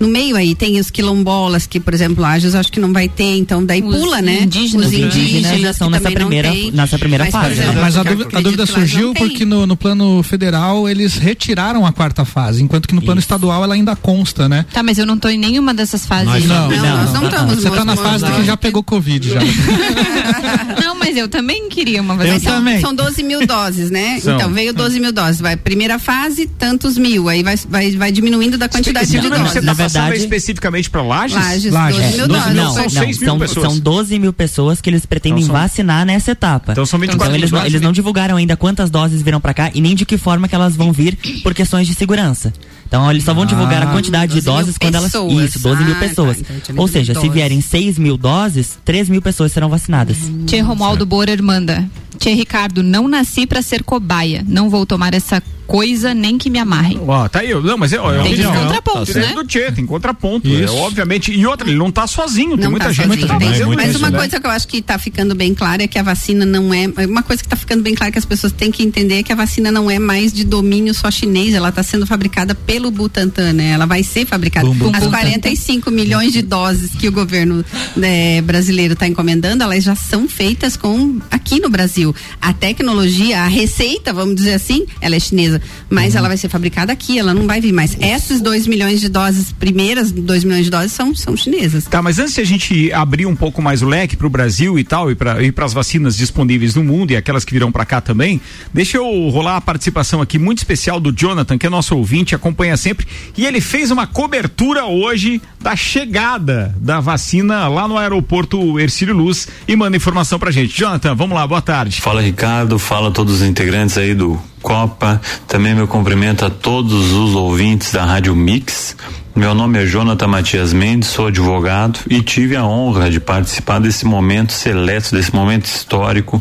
[0.00, 3.36] no meio aí tem os quilombolas que por exemplo Lages acho que não vai ter
[3.36, 4.86] então daí Os pula né indígenas.
[4.88, 6.70] os indígenas já são nessa não primeira- tem.
[6.72, 7.52] nessa primeira Mas, fase.
[7.52, 11.16] exemplo, mas a eu dúvida, a dúvida não surgiu porque no, no plano federal eles
[11.16, 13.24] retiraram a quarta fase, enquanto que no plano Isso.
[13.26, 14.66] estadual ela ainda consta, né?
[14.72, 16.26] Tá, mas eu não tô em nenhuma dessas fases.
[16.26, 19.40] Nós Não, não, nós não estamos Você tá na fase que já pegou Covid já.
[20.82, 22.40] Não, mas eu também queria uma Eu vacina.
[22.40, 22.80] São, também.
[22.80, 24.18] são 12 mil doses, né?
[24.20, 24.36] São.
[24.36, 25.40] Então veio 12 mil doses.
[25.40, 27.28] Vai primeira fase, tantos mil.
[27.28, 29.64] Aí vai, vai, vai diminuindo da quantidade de que doses.
[29.84, 31.36] Passando verdade- é especificamente para Lages?
[31.36, 31.98] Lages, Lages.
[32.00, 32.54] 12 mil É, 12 doses.
[32.56, 33.66] não, são não, seis mil são, pessoas.
[33.66, 36.72] são 12 mil pessoas que eles pretendem Então são- vacinar nessa etapa.
[36.72, 39.54] Então são 24 Então eles, mil não, eles não divulgaram ainda quantas doses virão pra
[39.54, 42.52] cá e nem de que forma que elas vão vir por questões de segurança.
[42.86, 45.12] Então eles só vão divulgar a quantidade de 12 mil doses quando elas.
[45.12, 45.32] pessoas.
[45.48, 46.08] Isso, 12 mil Ah, tá.
[46.08, 46.38] pessoas.
[46.40, 50.16] Então eu tinha Ou seja, se vierem 6 mil doses, 3 mil pessoas serão vacinadas.
[50.46, 51.84] Tia Romualdo Borer manda.
[52.18, 54.44] Tia Ricardo, não nasci pra ser cobaia.
[54.46, 57.00] Não vou tomar essa coisa nem que me amarrem.
[57.06, 57.54] Ó, tá aí.
[57.54, 58.52] Não, mas é, ó, é Tem opinião.
[58.54, 59.34] contrapontos, Direito né?
[59.34, 60.46] do Tchê, tem contraponto.
[60.46, 60.74] Isso.
[60.76, 61.32] É, obviamente.
[61.32, 62.50] E outra, ele não tá sozinho.
[62.56, 64.18] Tem Não muita tá gente sozinho, que tá tem- fazendo Mas isso, uma né?
[64.18, 66.86] coisa que eu acho que tá ficando bem clara é que a vacina não é.
[67.06, 69.32] Uma coisa que tá ficando bem clara que as pessoas têm que entender é que
[69.32, 73.54] a vacina não é mais de domínio só chinês, ela tá sendo fabricada pelo Butantan,
[73.54, 73.70] né?
[73.70, 74.66] Ela vai ser fabricada.
[74.66, 75.10] Bum, bum, As bum.
[75.10, 77.64] 45 milhões de doses que o governo
[77.96, 82.03] né, brasileiro está encomendando, elas já são feitas com aqui no Brasil.
[82.40, 86.92] A tecnologia, a receita, vamos dizer assim, ela é chinesa, mas ela vai ser fabricada
[86.92, 87.96] aqui, ela não vai vir mais.
[88.00, 91.84] Essas 2 milhões de doses, primeiras 2 milhões de doses, são, são chinesas.
[91.84, 94.78] Tá, mas antes de a gente abrir um pouco mais o leque para o Brasil
[94.78, 97.84] e tal, e para e as vacinas disponíveis no mundo e aquelas que virão para
[97.84, 98.40] cá também,
[98.72, 102.76] deixa eu rolar a participação aqui muito especial do Jonathan, que é nosso ouvinte, acompanha
[102.76, 109.14] sempre, e ele fez uma cobertura hoje da chegada da vacina lá no aeroporto Ercílio
[109.14, 110.76] Luz e manda informação pra gente.
[110.76, 111.93] Jonathan, vamos lá, boa tarde.
[112.00, 115.20] Fala Ricardo, fala todos os integrantes aí do Copa.
[115.46, 118.96] Também meu cumprimento a todos os ouvintes da Rádio Mix.
[119.36, 124.06] Meu nome é Jonathan Matias Mendes, sou advogado e tive a honra de participar desse
[124.06, 126.40] momento seleto, desse momento histórico,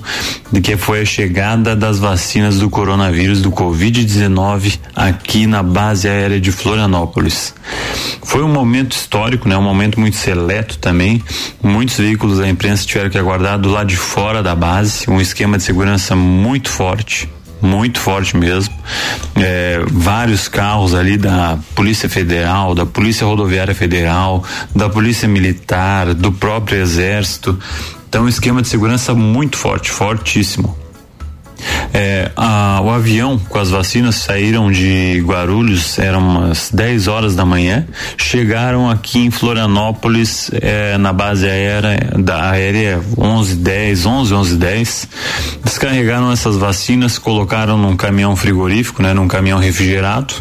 [0.52, 6.40] de que foi a chegada das vacinas do coronavírus, do Covid-19, aqui na base aérea
[6.40, 7.56] de Florianópolis.
[8.24, 9.58] Foi um momento histórico, né?
[9.58, 11.20] Um momento muito seleto também.
[11.64, 15.58] Muitos veículos da imprensa tiveram que aguardar do lado de fora da base, um esquema
[15.58, 17.28] de segurança muito forte
[17.64, 18.74] muito forte mesmo.
[19.36, 24.44] É, vários carros ali da Polícia Federal, da Polícia Rodoviária Federal,
[24.76, 27.58] da Polícia Militar, do próprio Exército.
[28.08, 30.83] Então, um esquema de segurança muito forte, fortíssimo.
[31.94, 37.46] É, a- o avião com as vacinas saíram de Guarulhos, eram umas 10 horas da
[37.46, 37.86] manhã,
[38.18, 45.08] chegaram aqui em Florianópolis, é, na base aérea, da aérea 11 10, 11 11 10,
[45.64, 50.34] descarregaram essas vacinas, colocaram num caminhão frigorífico, né, num caminhão refrigerado,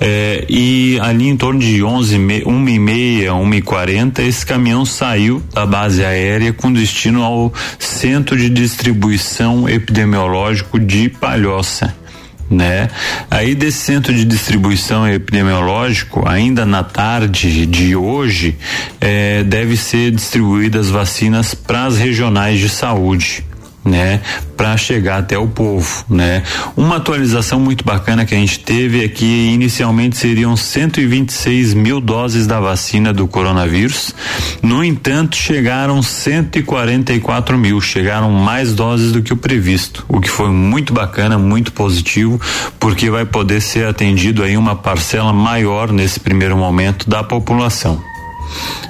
[0.00, 4.44] é, e ali em torno de 11 me- 1 e meia, 1 e 40, esse
[4.44, 9.68] caminhão saiu da base aérea com destino ao Centro de Distribuição
[10.54, 11.94] Epidemiológico de Palhoça
[12.50, 12.88] né?
[13.30, 18.56] Aí desse centro de distribuição epidemiológico, ainda na tarde de hoje,
[19.00, 23.44] eh, deve ser distribuídas vacinas para as regionais de saúde.
[23.84, 24.22] Né,
[24.56, 26.42] para chegar até o povo, né?
[26.74, 32.46] Uma atualização muito bacana que a gente teve é que inicialmente seriam 126 mil doses
[32.46, 34.14] da vacina do coronavírus.
[34.62, 40.48] No entanto, chegaram 144 mil, chegaram mais doses do que o previsto, o que foi
[40.48, 42.40] muito bacana, muito positivo,
[42.80, 48.02] porque vai poder ser atendido aí uma parcela maior nesse primeiro momento da população.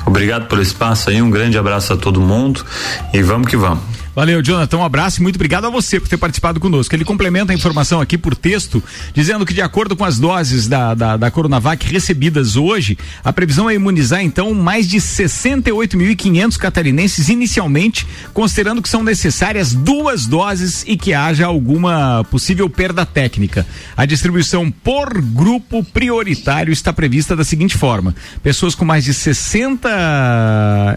[0.06, 2.64] Obrigado pelo espaço aí, um grande abraço a todo mundo
[3.12, 3.93] e vamos que vamos.
[4.14, 4.76] Valeu, Jonathan.
[4.76, 6.94] Um abraço e muito obrigado a você por ter participado conosco.
[6.94, 8.80] Ele complementa a informação aqui por texto,
[9.12, 13.68] dizendo que, de acordo com as doses da, da, da Coronavac recebidas hoje, a previsão
[13.68, 20.96] é imunizar, então, mais de 68.500 catarinenses inicialmente, considerando que são necessárias duas doses e
[20.96, 23.66] que haja alguma possível perda técnica.
[23.96, 29.88] A distribuição por grupo prioritário está prevista da seguinte forma: pessoas com mais de 60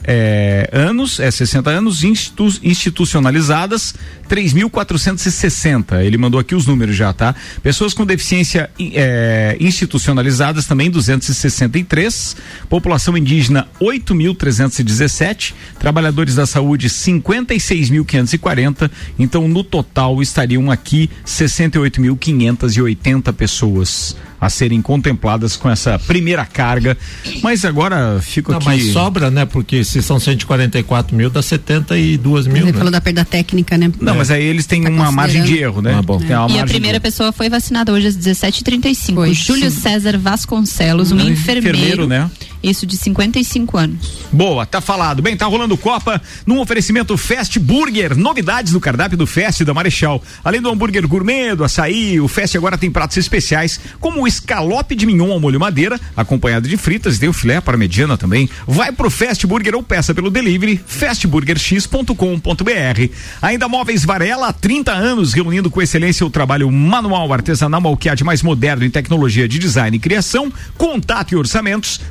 [0.04, 3.96] é, anos, é 60 anos, institu institucionalizadas,
[4.30, 6.04] 3.460.
[6.04, 7.34] Ele mandou aqui os números já, tá?
[7.64, 12.36] Pessoas com deficiência é, institucionalizadas também 263.
[12.70, 15.56] População indígena 8.317.
[15.80, 18.92] Trabalhadores da saúde 56.540.
[19.18, 26.98] Então, no total, estariam aqui 68.580 pessoas a serem contempladas com essa primeira carga.
[27.42, 28.66] Mas agora fico Não, aqui.
[28.68, 29.46] mas sobra, né?
[29.46, 32.58] Porque se são 144 mil, dá 72 mil.
[32.58, 32.74] Ele né?
[32.78, 33.92] falou da perda técnica, né?
[34.00, 35.96] Não, mas aí eles têm Tá uma margem de erro, né?
[35.98, 36.20] Ah, bom.
[36.20, 39.16] Tem uma E a primeira de- pessoa foi vacinada hoje às 17h35.
[39.16, 39.82] Foi, Júlio sim.
[39.82, 41.78] César Vasconcelos, um Hum, enfermeiro.
[41.78, 42.30] enfermeiro, né?
[42.62, 44.18] Isso de 55 anos.
[44.32, 45.22] Boa, tá falado.
[45.22, 48.18] Bem, tá rolando Copa num oferecimento Fast Burger.
[48.18, 50.22] Novidades do cardápio do Fast da Marechal.
[50.44, 54.96] Além do hambúrguer gourmet, do açaí, o Fast agora tem pratos especiais, como o escalope
[54.96, 58.50] de mignon ao molho madeira, acompanhado de fritas, e tem o filé para mediana também.
[58.68, 63.14] Vai pro Fast Burger ou peça pelo delivery fastburgerx.com.br.
[63.42, 68.10] Ainda Móveis Varela, há 30 anos, reunindo com excelência o trabalho manual artesanal o que
[68.10, 70.52] há de mais moderno em tecnologia de design e criação.
[70.78, 72.02] Contato e orçamentos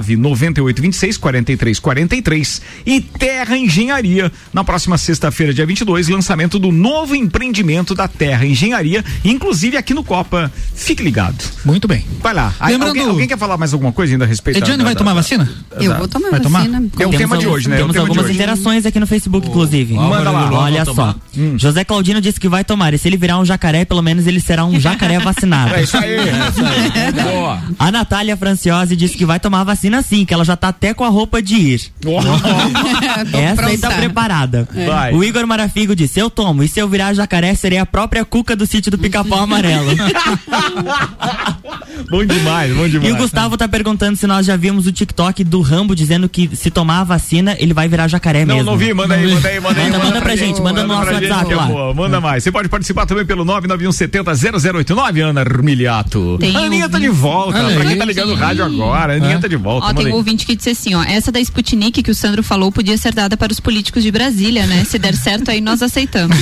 [0.00, 4.30] 99826 4343 e Terra Engenharia.
[4.52, 10.04] Na próxima sexta-feira, dia 22, lançamento do novo empreendimento da Terra Engenharia, inclusive aqui no
[10.04, 10.50] Copa.
[10.74, 11.42] Fique ligado.
[11.64, 12.04] Muito bem.
[12.22, 12.52] Vai lá.
[12.60, 14.58] Aí, Lembrando- alguém, alguém quer falar mais alguma coisa ainda a respeito?
[14.60, 15.48] da- Ediane da- vai da- tomar vacina?
[15.80, 16.58] Eu vou tomar Vai tomar?
[16.60, 16.78] vacina.
[16.78, 17.76] É o Temos tema de hoje, né?
[17.76, 19.94] É Temos algumas interações aqui no Facebook, inclusive.
[19.94, 20.50] Manda lá.
[20.52, 20.92] Olha só.
[20.94, 21.16] tomar.
[21.56, 22.94] José Claudino disse que vai tomar.
[22.94, 25.74] E se ele virar um jacaré, pelo menos ele será um jacaré vacinado.
[25.74, 26.16] É isso aí.
[27.22, 27.62] Boa.
[27.78, 30.94] A Natália Franciose disse que vai tomar a vacina sim, que ela já tá até
[30.94, 31.80] com a roupa de ir.
[33.34, 34.66] Essa aí tá preparada.
[34.86, 35.12] Vai.
[35.12, 36.62] O Igor Marafigo disse: Eu tomo.
[36.62, 39.90] E se eu virar jacaré, serei a própria cuca do sítio do pica-pau amarelo.
[42.10, 43.10] bom demais, bom demais.
[43.10, 46.54] E o Gustavo tá perguntando se nós já vimos o TikTok do Rambo dizendo que
[46.56, 48.70] se tomar a vacina, ele vai virar jacaré Não, mesmo.
[48.70, 49.90] não vi, manda aí, manda aí, manda aí.
[49.90, 51.66] Manda, manda pra gente, manda no nosso gente, WhatsApp que é lá.
[51.66, 51.94] boa.
[51.94, 52.42] Manda mais.
[52.42, 56.38] Você pode participar também pelo 991700089, Ana Armiliato.
[56.38, 57.62] Tem A Aninha tá de volta.
[57.74, 59.73] Pra quem tá ligando o rádio agora, a Aninha tá de volta.
[59.78, 62.42] Ó, manda tem um ouvinte que disse assim, ó, essa da Sputnik que o Sandro
[62.42, 64.84] falou podia ser dada para os políticos de Brasília, né?
[64.84, 66.36] Se der certo, aí nós aceitamos.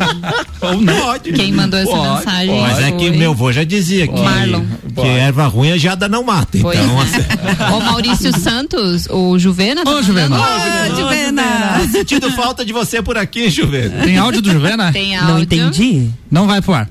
[0.60, 0.96] Ou não.
[1.00, 1.32] Pode.
[1.32, 4.64] Quem mandou essa Pode, mensagem Mas é que meu avô já dizia que, Marlon.
[4.94, 6.58] que erva ruim a jada não mata.
[6.58, 6.76] Foi.
[6.76, 10.28] Então, assim, O Maurício Santos, o Juvena, tá Ô, Juvena.
[10.36, 10.50] mandando?
[10.50, 11.88] Ah, Juvena.
[11.90, 14.02] sentindo falta de você por aqui, Juventus.
[14.04, 14.92] Tem áudio do Juvena?
[14.92, 15.34] Tem áudio.
[15.34, 16.10] Não entendi.
[16.30, 16.88] Não vai pro ar.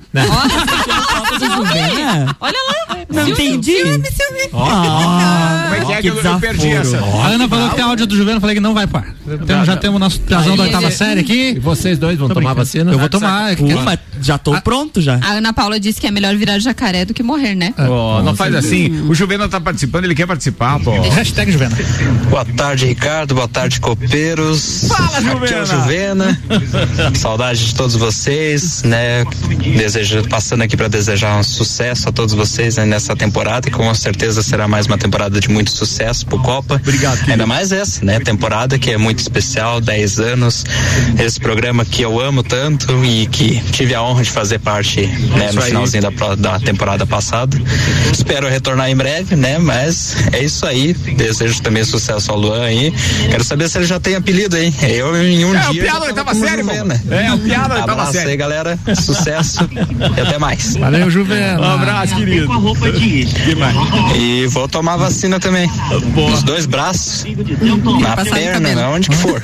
[1.40, 2.36] Juvena?
[2.40, 2.98] Olha lá.
[3.10, 3.76] Não entendi.
[4.54, 6.98] Ah, Como é que é que eu- eu perdi essa?
[7.00, 9.16] A Ana falou que tem áudio do Juvena, eu falei que não vai pro ar.
[9.46, 11.60] Temos- já temos o nosso piazão da oitava série E aqui.
[11.60, 12.92] vocês dois vão tomar vacina?
[12.92, 13.52] Eu vou tomar.
[13.52, 15.20] é que- mas já tô pronto já.
[15.22, 17.74] A Ana Paula disse que é melhor virar jacaré do que morrer, né?
[17.76, 18.22] Pô.
[18.22, 18.90] Não faz assim.
[19.10, 20.92] O Juvena tá participando, ele quer participar, pô.
[21.02, 21.76] Hashtag Juvena.
[22.30, 23.36] Boa tarde, Ricardo.
[23.36, 24.86] Boa tarde, copeiros.
[24.88, 26.40] Fala, Aqui é o Juvena.
[27.16, 29.24] Saudade de todos vocês, né?
[29.78, 33.94] Desejo, passando aqui para desejar um sucesso a todos vocês né, nessa temporada, e com
[33.94, 36.76] certeza será mais uma temporada de muito sucesso pro Copa.
[36.76, 37.20] Obrigado.
[37.30, 38.20] Ainda mais essa, né?
[38.20, 40.66] Temporada que é muito especial, 10 anos.
[41.20, 45.52] Esse programa que eu amo tanto e que tive a honra de fazer parte, né,
[45.52, 47.58] no finalzinho da, da temporada passada.
[48.12, 49.58] Espero retornar em breve, né?
[49.58, 50.94] Mas é isso aí.
[50.94, 52.94] Desejo também sucesso ao Luan aí.
[53.30, 54.74] Quero saber se ele já tem apelido, hein?
[54.82, 55.84] Eu em um É, o dia.
[55.84, 57.02] piada já oitava como série, Juvena.
[57.12, 58.30] É, o piada oitava Abraço série.
[58.32, 58.80] aí, galera.
[59.02, 59.70] Sucesso
[60.18, 60.76] e até mais.
[60.76, 61.60] Valeu, Juvena.
[61.62, 62.48] Um abraço, querido.
[64.16, 65.55] E vou tomar vacina também.
[66.16, 67.26] Nos dois braços,
[68.02, 69.42] na perna, na onde que for.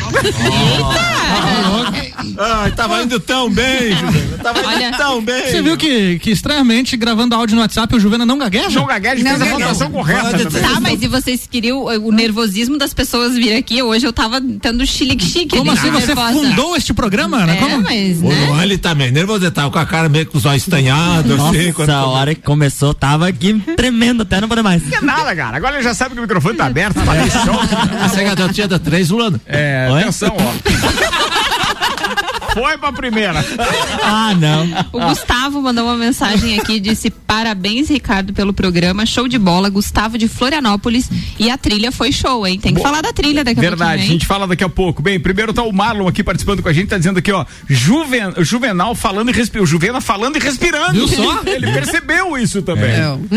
[2.37, 4.37] Ai, tava indo tão bem, Juvena.
[4.41, 5.47] Tava Olha, indo tão bem.
[5.47, 8.69] Você viu que, que estranhamente, gravando áudio no WhatsApp, o Juvena não gagueja?
[8.69, 9.97] João Gaguete Não, fez a não, votação não.
[9.97, 10.61] correta também.
[10.61, 13.81] Tá, mas e vocês queriam o o nervosismo das pessoas vir aqui?
[13.81, 15.55] Hoje eu tava tendo chilique-chique.
[15.57, 16.33] Como assim você nervosa.
[16.33, 17.53] fundou este programa, Ana?
[17.53, 17.81] É, Como?
[17.83, 18.45] mas, O né?
[18.47, 21.37] Luan, ele também nervoso, ele tava com a cara meio com os olhos estanhados, assim.
[21.59, 24.81] Nossa, quando- a hora que começou, tava aqui tremendo até não poder mais.
[24.89, 25.57] Não é nada, cara.
[25.57, 28.07] Agora ele já sabe que o microfone tá aberto, tá.
[28.07, 29.39] Você é garotinha da três, Luana.
[29.45, 31.20] É, atenção, ó.
[32.53, 33.43] Foi pra primeira.
[34.03, 34.67] Ah, não.
[34.91, 40.17] O Gustavo mandou uma mensagem aqui, disse parabéns, Ricardo, pelo programa, show de bola, Gustavo
[40.17, 41.09] de Florianópolis
[41.39, 42.59] e a trilha foi show, hein?
[42.59, 45.01] Tem que falar da trilha daqui a Verdade, a gente fala daqui a pouco.
[45.01, 48.33] Bem, primeiro tá o Marlon aqui participando com a gente, tá dizendo aqui, ó, Juven,
[48.39, 50.93] Juvenal falando e respirando, Juvena falando e respirando.
[50.93, 51.41] Viu só?
[51.45, 52.91] Ele percebeu isso também.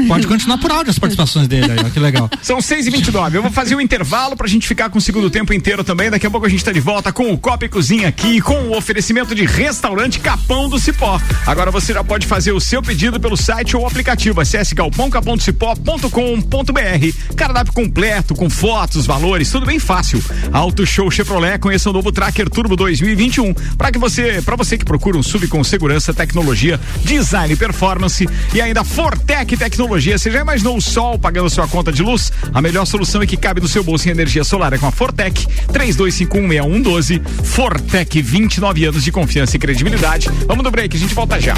[0.09, 2.29] Pode continuar por áudio as participações dele aí, ó, que legal.
[2.43, 5.31] São 6 e 29 Eu vou fazer um intervalo pra gente ficar com o segundo
[5.31, 6.11] tempo inteiro também.
[6.11, 8.55] Daqui a pouco a gente tá de volta com o Copa e Cozinha aqui, com
[8.69, 11.21] o oferecimento de restaurante Capão do Cipó.
[11.47, 14.41] Agora você já pode fazer o seu pedido pelo site ou aplicativo.
[14.41, 17.35] Acesse galpãocapondocipó.com.br.
[17.37, 20.25] Cardápio completo, com fotos, valores, tudo bem fácil.
[20.53, 23.53] Auto Show Chevrolet, conheça o novo Tracker Turbo 2021.
[23.77, 28.61] Para que você, para você que procura um sub com segurança, tecnologia, design performance e
[28.61, 30.17] ainda Fortec Tecnologia.
[30.17, 32.33] Você já imaginou o sol pagando sua conta de luz?
[32.55, 34.91] A melhor solução é que cabe no seu bolso em energia solar é com a
[34.91, 37.21] Fortec 32516112.
[37.45, 40.31] Fortec 29 anos de confiança e credibilidade.
[40.47, 41.55] Vamos do break, a gente volta já.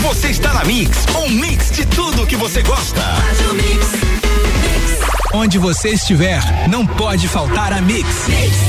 [0.00, 3.02] Você está na Mix, um mix de tudo que você gosta.
[5.32, 8.08] Onde você estiver, não pode faltar a Mix.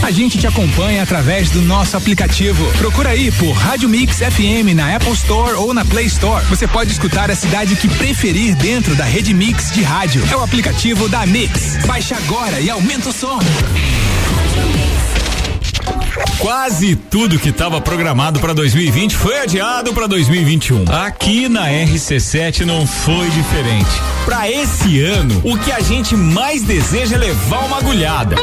[0.03, 2.65] A gente te acompanha através do nosso aplicativo.
[2.77, 6.43] Procura aí por Rádio Mix FM na Apple Store ou na Play Store.
[6.47, 10.21] Você pode escutar a cidade que preferir dentro da rede Mix de rádio.
[10.29, 11.77] É o aplicativo da Mix.
[11.85, 13.39] Baixe agora e aumenta o som.
[16.39, 20.85] Quase tudo que estava programado para 2020 foi adiado para 2021.
[20.91, 23.89] Aqui na RC7 não foi diferente.
[24.23, 28.35] Para esse ano, o que a gente mais deseja é levar uma agulhada.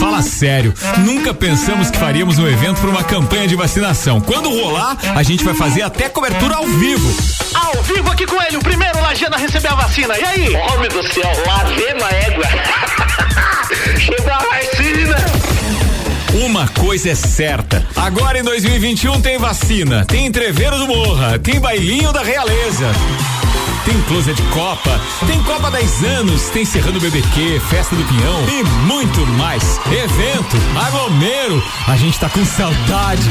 [0.00, 4.20] Fala sério, nunca pensamos que faríamos um evento para uma campanha de vacinação.
[4.20, 7.08] Quando rolar, a gente vai fazer até cobertura ao vivo.
[7.54, 10.18] Ao vivo aqui com ele, o primeiro Lajana a receber a vacina.
[10.18, 10.56] E aí?
[10.56, 12.44] Homem do céu, lá vem a égua.
[13.98, 14.83] Chegou a.
[16.44, 17.82] Uma coisa é certa.
[17.96, 22.92] Agora em 2021 tem vacina, tem entreveiro do Morra, tem bailinho da realeza.
[23.86, 28.62] Tem closet de Copa, tem Copa 10 anos, tem Serrano BBQ, Festa do Pinhão e
[28.86, 29.80] muito mais.
[29.86, 33.30] Evento, aglomero, a gente tá com saudade.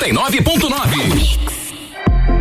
[0.00, 1.38] 99.9.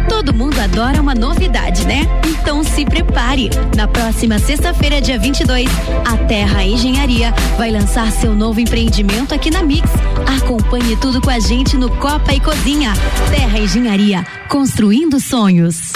[0.07, 2.07] Todo mundo adora uma novidade, né?
[2.25, 3.49] Então se prepare.
[3.75, 5.69] Na próxima sexta-feira, dia 22,
[6.05, 9.89] a Terra Engenharia vai lançar seu novo empreendimento aqui na Mix.
[10.37, 12.93] Acompanhe tudo com a gente no Copa e Cozinha.
[13.29, 15.91] Terra Engenharia, construindo sonhos.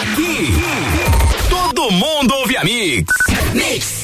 [0.00, 0.54] Aqui,
[1.50, 3.12] todo mundo ouve a Mix.
[3.52, 4.03] Mix.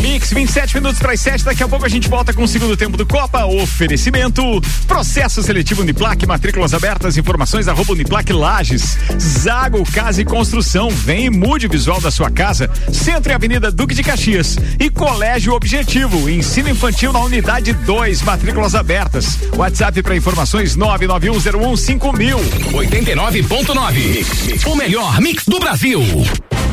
[0.00, 1.44] Mix, 27 minutos para as 7.
[1.44, 3.44] Daqui a pouco a gente volta com o segundo tempo do Copa.
[3.44, 4.42] Oferecimento:
[4.86, 8.98] Processo Seletivo Uniplac, matrículas abertas, informações arroba Uniplac Lages.
[9.18, 10.90] Zago Casa e Construção.
[10.90, 12.70] Vem e mude o visual da sua casa.
[12.92, 14.56] Centro e Avenida Duque de Caxias.
[14.78, 16.28] E Colégio Objetivo.
[16.28, 19.38] Ensino infantil na unidade 2, matrículas abertas.
[19.56, 22.36] WhatsApp para informações 991015000.
[22.72, 24.66] 89.9.
[24.66, 26.02] O melhor mix do Brasil.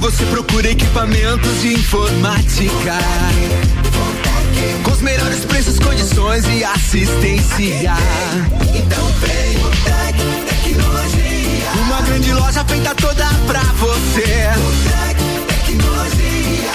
[0.00, 2.98] Você procura equipamentos de informática,
[4.82, 7.92] com os melhores preços, condições e assistência,
[8.74, 10.16] então vem o Tec
[10.48, 11.70] Tecnologia.
[11.84, 14.48] Uma grande loja feita toda pra você.
[14.56, 15.18] O Tec
[15.66, 16.70] Tecnologia.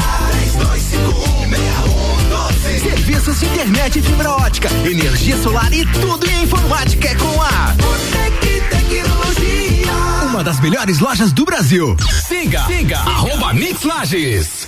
[2.75, 2.79] 32516112.
[2.83, 7.24] Serviços de internet fibra ótica, energia solar e tudo em informática é com
[10.45, 11.97] das melhores lojas do Brasil.
[12.27, 14.67] Siga, siga, arroba Mix Lages.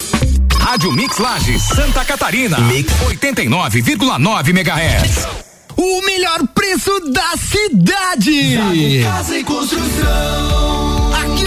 [0.71, 2.57] Rádio Mix Lages, Santa Catarina.
[2.59, 5.27] Mix 89,9 MHz.
[5.75, 8.55] O melhor preço da cidade.
[8.55, 10.90] Zago Casa e Construção.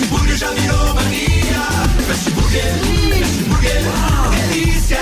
[0.00, 1.62] Fast Burger já virou mania.
[2.06, 2.62] Fast Burger,
[3.18, 3.82] Fast Burger,
[4.48, 4.98] delícia,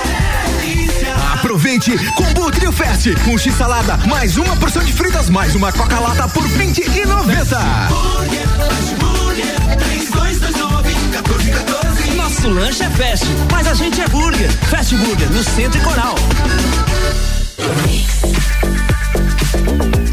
[0.60, 1.14] delícia.
[1.34, 6.00] Aproveite, combo Trio Fest, um X salada, mais uma porção de fritas, mais uma coca
[6.00, 7.60] lata por vinte e noventa.
[7.88, 12.10] Burger, Fast Burger, três, dois, dois, nove, 14, 14.
[12.16, 14.50] Nosso lanche é fast, mas a gente é burger.
[14.68, 16.16] Fast Burger, no Centro e Coral.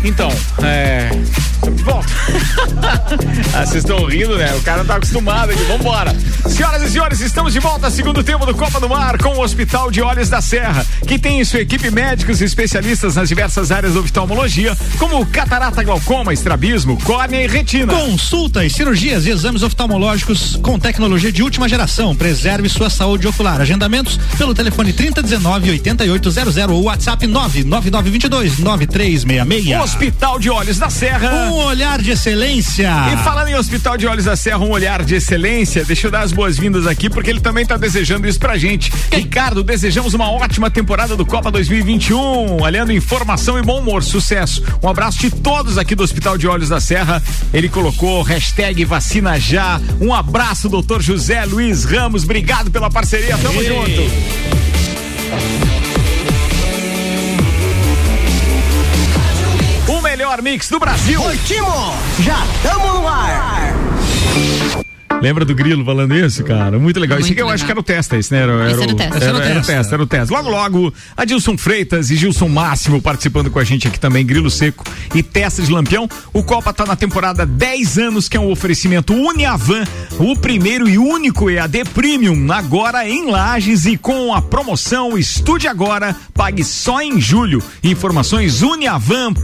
[0.04, 0.30] Então,
[0.64, 1.10] é.
[1.56, 2.14] Estamos de volta.
[3.54, 4.54] Às vocês estão rindo, né?
[4.56, 5.62] O cara tá acostumado aqui.
[5.64, 6.16] Vambora.
[6.48, 7.90] Senhoras e senhores, estamos de volta.
[7.90, 11.42] Segundo tempo do Copa do Mar com o Hospital de Olhos da Serra, que tem
[11.42, 16.98] em sua equipe médicos e especialistas nas diversas áreas da oftalmologia, como catarata, glaucoma, estrabismo,
[17.04, 17.94] córnea e retina.
[17.94, 22.16] Consultas, cirurgias e exames oftalmológicos com tecnologia de última geração.
[22.16, 23.60] Preserve sua saúde ocular.
[23.60, 29.82] Agendamentos pelo telefone 3019 8800 ou WhatsApp 99922 9366.
[29.82, 31.50] Hospital de Olhos da Serra.
[31.52, 32.55] Um olhar de excelência.
[33.14, 36.22] E falando em Hospital de Olhos da Serra, um olhar de excelência, deixa eu dar
[36.22, 38.92] as boas-vindas aqui, porque ele também tá desejando isso pra gente.
[39.12, 44.64] Ricardo, desejamos uma ótima temporada do Copa 2021, olhando informação e bom humor, sucesso.
[44.82, 47.22] Um abraço de todos aqui do Hospital de Olhos da Serra.
[47.54, 49.82] Ele colocou hashtag vacina já.
[50.00, 53.68] Um abraço, doutor José Luiz Ramos, obrigado pela parceria, tamo Ei.
[53.68, 54.02] junto.
[60.36, 61.22] Melhor mix do Brasil.
[61.22, 61.96] Curtimos!
[62.20, 63.65] Já estamos no ar!
[65.22, 66.78] Lembra do Grilo falando isso, cara?
[66.78, 67.18] Muito legal.
[67.20, 68.42] Isso Muito aqui eu acho que era o testa, esse, né?
[68.42, 69.18] Era, Esse era o testa.
[69.18, 70.36] Esse Era, era o era testa, era o testa.
[70.36, 74.84] Logo, logo, Adilson Freitas e Gilson Máximo participando com a gente aqui também, Grilo Seco
[75.14, 76.08] e Testa de Lampião.
[76.34, 79.84] O Copa tá na temporada 10 anos, que é um oferecimento Uniavan,
[80.20, 86.16] o primeiro e único EAD Premium, agora em Lages e com a promoção Estude Agora,
[86.34, 87.62] pague só em julho.
[87.84, 89.36] Informações uniavan.edu.br.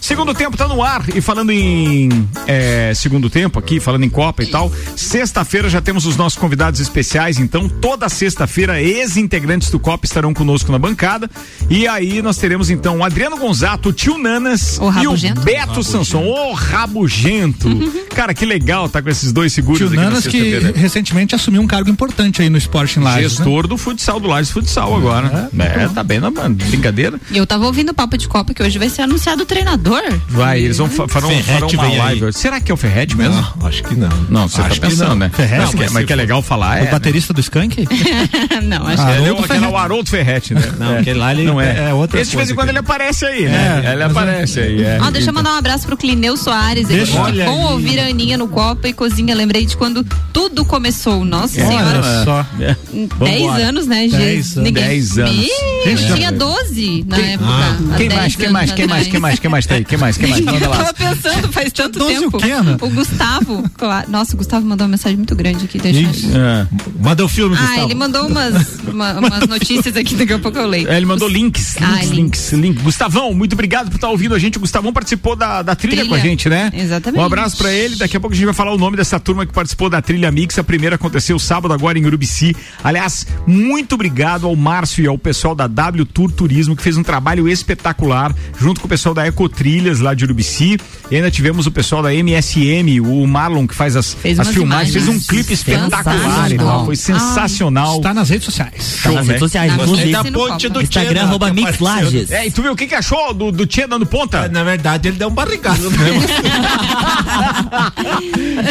[0.00, 4.42] Segundo tempo tá no ar e falando em é, segundo tempo aqui, falando em Copa
[4.42, 10.04] e tal, sexta-feira já temos os nossos convidados especiais, então toda sexta-feira ex-integrantes do Copa
[10.06, 11.30] estarão conosco na bancada
[11.68, 15.40] e aí nós teremos então o Adriano Gonzato, o Tio Nanas O e o Rabugento.
[15.42, 17.68] Beto Sanson, o Rabugento.
[18.14, 21.88] Cara, que legal tá com esses dois seguros Tio Nanas que recentemente assumiu um cargo
[21.90, 23.32] importante aí no esporte em Lages.
[23.32, 25.50] Gestor do futsal, do Lages Futsal agora.
[25.58, 27.20] É, tá bem na brincadeira.
[27.30, 30.02] E eu tava ouvindo o papo de Copa que hoje vai ser anunciado o treinador.
[30.28, 32.32] Vai, eles vão fa- farão, farão uma live.
[32.32, 33.46] Será que é o Ferrete mesmo?
[33.60, 34.08] Não, acho que não.
[34.28, 35.16] Não, você Acho tá que pensando, não.
[35.16, 35.30] né?
[35.32, 36.90] Ferrete, Não, que é- mas mas que é legal falar, O é.
[36.90, 37.86] baterista do Skank?
[38.64, 40.62] não, acho Ele é, o, Haroldo aquele é o Haroldo Ferretti, né?
[40.78, 40.98] Não, É.
[41.00, 41.90] aquele lá ele não é.
[41.90, 43.82] é outra Esse de vez em quando que- ele aparece aí, né?
[43.84, 44.82] É, ele mas aparece aí.
[44.82, 44.98] É.
[45.02, 46.88] Ó, deixa eu mandar um abraço pro Clineu Soares.
[46.88, 47.12] Ele Deixa.
[47.12, 47.72] falou, Olha bom aí.
[47.74, 49.34] ouvir a Aninha no Copa e Cozinha.
[49.34, 51.24] Lembrei de quando tudo começou.
[51.24, 52.24] Nossa Olha senhora.
[52.24, 52.46] só.
[52.60, 52.76] É.
[52.92, 53.08] 10
[53.42, 53.62] Vambora.
[53.68, 54.16] anos, né, gente?
[54.16, 54.64] Dez anos.
[54.68, 54.84] Ninguém...
[54.84, 55.36] Dez anos.
[55.36, 55.48] Ih,
[55.84, 57.50] Gente, tinha 12 na Quem- época.
[57.50, 58.36] Ah, Quem 10 mais?
[58.36, 58.72] Quem mais?
[58.72, 59.08] Quem mais?
[59.08, 59.38] Quem mais?
[59.38, 59.74] Quem mais tá?
[59.82, 60.16] Quem mais?
[60.16, 60.46] Quem mais?
[60.62, 62.36] Eu tava pensando faz tanto 12 tempo.
[62.36, 62.76] o quê, Ana?
[62.80, 64.10] O Gustavo, claro.
[64.10, 65.78] Nossa, o Gustavo mandou uma mensagem muito grande aqui.
[65.78, 66.40] Deixa eu...
[66.40, 66.66] É.
[67.00, 67.82] Manda o filme, Ah, Gustavo.
[67.86, 70.88] ele mandou umas, uma- umas notícias aqui, daqui a pouco eu leio.
[70.88, 72.82] É, ele mandou links, Ah, links, links, links.
[72.82, 74.56] Gustavão, muito obrigado por estar ouvindo a gente.
[74.56, 76.08] O Gustavão participou da, da trilha, Trilha.
[76.08, 76.70] com a gente, né?
[76.74, 77.20] Exatamente.
[77.20, 77.96] Um abraço pra ele.
[77.96, 80.30] Daqui a pouco a gente vai falar o nome dessa turma que participou da trilha
[80.30, 80.58] Mix.
[80.58, 82.54] A primeira aconteceu sábado agora em Urubici.
[82.82, 87.02] Aliás, muito obrigado ao Márcio e ao pessoal da W Tour Turismo que fez um
[87.02, 90.78] trabalho espetacular junto com o pessoal da Ecotrilhas lá de Urubici.
[91.10, 94.92] E ainda tivemos o pessoal da MSM, o Marlon que faz as, Fez as filmagens,
[94.92, 96.84] fez um clipe espetacular e tal.
[96.86, 97.96] Foi sensacional.
[97.96, 98.98] Está nas redes sociais.
[99.02, 99.38] Tá nas Show, redes né?
[99.38, 100.12] sociais, inclusive.
[100.12, 101.78] da ponte do Instagram, Tchê, arroba Mix.
[101.78, 102.30] Lages.
[102.30, 104.48] É, e tu viu o que, que achou do, do Tia dando ponta?
[104.48, 105.80] Na verdade, ele deu um barrigado.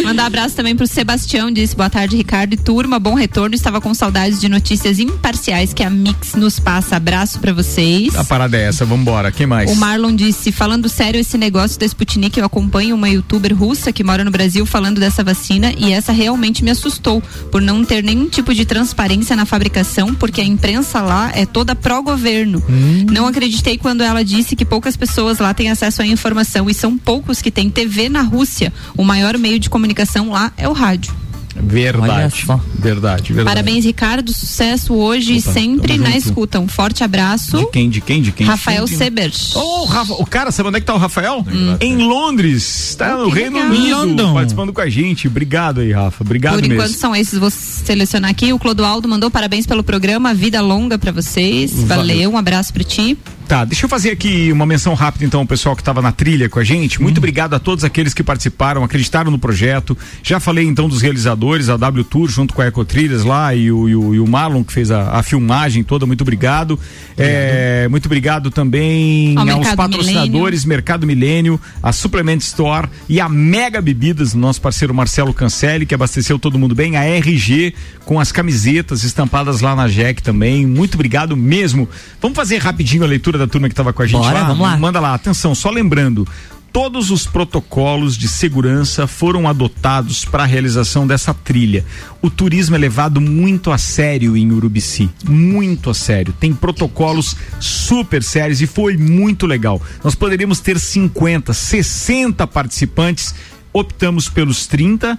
[0.03, 3.55] Mandar abraço também pro Sebastião, disse boa tarde, Ricardo e turma, bom retorno.
[3.55, 6.95] Estava com saudades de notícias imparciais que a Mix nos passa.
[6.95, 8.15] Abraço pra vocês.
[8.15, 9.31] A parada é essa, vambora.
[9.31, 9.71] Quem mais?
[9.71, 14.03] O Marlon disse, falando sério, esse negócio da Sputnik, eu acompanho uma youtuber russa que
[14.03, 18.27] mora no Brasil falando dessa vacina e essa realmente me assustou por não ter nenhum
[18.29, 22.63] tipo de transparência na fabricação, porque a imprensa lá é toda pró-governo.
[23.11, 26.97] Não acreditei quando ela disse que poucas pessoas lá têm acesso à informação e são
[26.97, 28.73] poucos que têm TV na Rússia.
[28.95, 31.13] O maior meio de comunicação lá é o rádio.
[31.61, 32.45] Verdade.
[32.79, 33.43] Verdade, verdade.
[33.43, 34.33] Parabéns, Ricardo.
[34.33, 36.59] Sucesso hoje e sempre na escuta.
[36.59, 37.57] Um forte abraço.
[37.57, 37.89] De quem?
[37.89, 38.21] De quem?
[38.21, 38.47] De quem?
[38.47, 38.87] Rafael?
[38.87, 39.55] Sebers.
[39.55, 41.45] Ô, Rafa, o cara, sabe onde é que tá o Rafael?
[41.81, 42.95] Em Londres.
[42.97, 43.31] Tá no Hum.
[43.31, 43.71] que Reino legal.
[43.71, 43.95] Unido.
[43.97, 44.33] London.
[44.33, 45.27] Participando com a gente.
[45.27, 46.23] Obrigado aí, Rafa.
[46.23, 46.75] Obrigado Por mesmo.
[46.75, 48.51] enquanto são esses, vou selecionar aqui.
[48.53, 51.71] O Clodoaldo mandou parabéns pelo programa, vida longa pra vocês.
[51.83, 51.97] Valeu.
[52.09, 53.17] Valeu, um abraço pra ti.
[53.49, 56.47] Tá, deixa eu fazer aqui uma menção rápida então ao pessoal que estava na trilha
[56.47, 57.01] com a gente.
[57.01, 59.97] Muito obrigado a todos aqueles que participaram, acreditaram no projeto.
[60.21, 63.89] Já falei então dos realizadores, a W Tour junto com a Ecotrilhas lá e o,
[63.89, 66.05] e o, e o Marlon que fez a, a filmagem toda.
[66.05, 66.79] Muito obrigado.
[67.17, 73.27] É, muito obrigado também Ao aos Mercado patrocinadores Mercado Milênio, a Suplement Store e a
[73.27, 77.73] Mega Bebidas, nosso parceiro Marcelo Cancelli, que abasteceu todo mundo bem, a RG
[78.05, 80.67] com as camisetas estampadas lá na Jack também.
[80.67, 81.89] Muito obrigado mesmo.
[82.21, 84.47] Vamos fazer rapidinho a leitura da turma que estava com a gente Bora, lá?
[84.47, 84.77] vamos lá.
[84.77, 86.27] Manda lá, atenção, só lembrando.
[86.71, 91.83] todos os protocolos de segurança foram adotados para a realização dessa trilha.
[92.21, 96.31] O turismo é levado muito a sério em Urubici, muito a sério.
[96.39, 99.81] Tem protocolos super sérios e foi muito legal.
[100.03, 103.33] Nós poderíamos ter 50, 60 participantes,
[103.73, 105.17] optamos pelos 30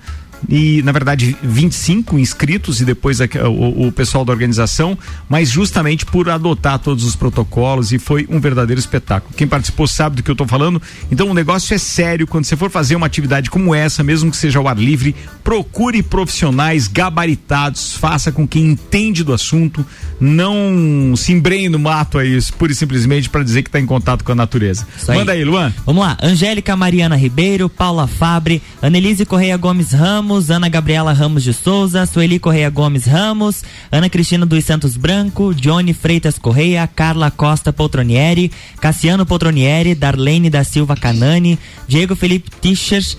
[0.48, 4.96] e na verdade 25 inscritos e depois a, o, o, pessoal da organização,
[5.28, 9.34] mas justamente por adotar todos os protocolos e foi um verdadeiro espetáculo.
[9.36, 10.80] Quem participou sabe do que eu estou falando.
[11.10, 14.36] Então o negócio é sério quando você for fazer uma atividade como essa, mesmo que
[14.36, 19.84] seja ao ar livre, procure profissionais gabaritados, faça com quem entende do assunto,
[20.20, 24.24] não se embrenhe no mato aí, pura e simplesmente para dizer que está em contato
[24.24, 24.86] com a natureza.
[25.08, 25.16] Aí.
[25.16, 25.72] Manda aí, Luan.
[25.84, 26.16] Vamos lá.
[26.22, 32.06] Angélica Mariana Ribeiro, Paula Fabre, Anelise Correia Gomes Ramos Ramos, Ana Gabriela Ramos de Souza,
[32.06, 38.52] Sueli Correia Gomes Ramos, Ana Cristina dos Santos Branco, Johnny Freitas Correia, Carla Costa Poltronieri,
[38.80, 41.58] Cassiano Poltronieri, Darlene da Silva Canani,
[41.88, 43.18] Diego Felipe Tichers,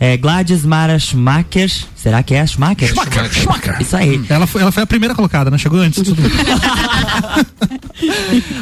[0.00, 1.70] é, Gladys Mara Schmacher.
[1.94, 2.88] Será que é a Schmacher?
[2.88, 3.30] Schmacher.
[3.30, 3.82] Schmacher.
[3.82, 4.24] Isso aí.
[4.30, 5.58] Ela foi, ela foi a primeira colocada, né?
[5.58, 6.30] Chegou antes de mundo.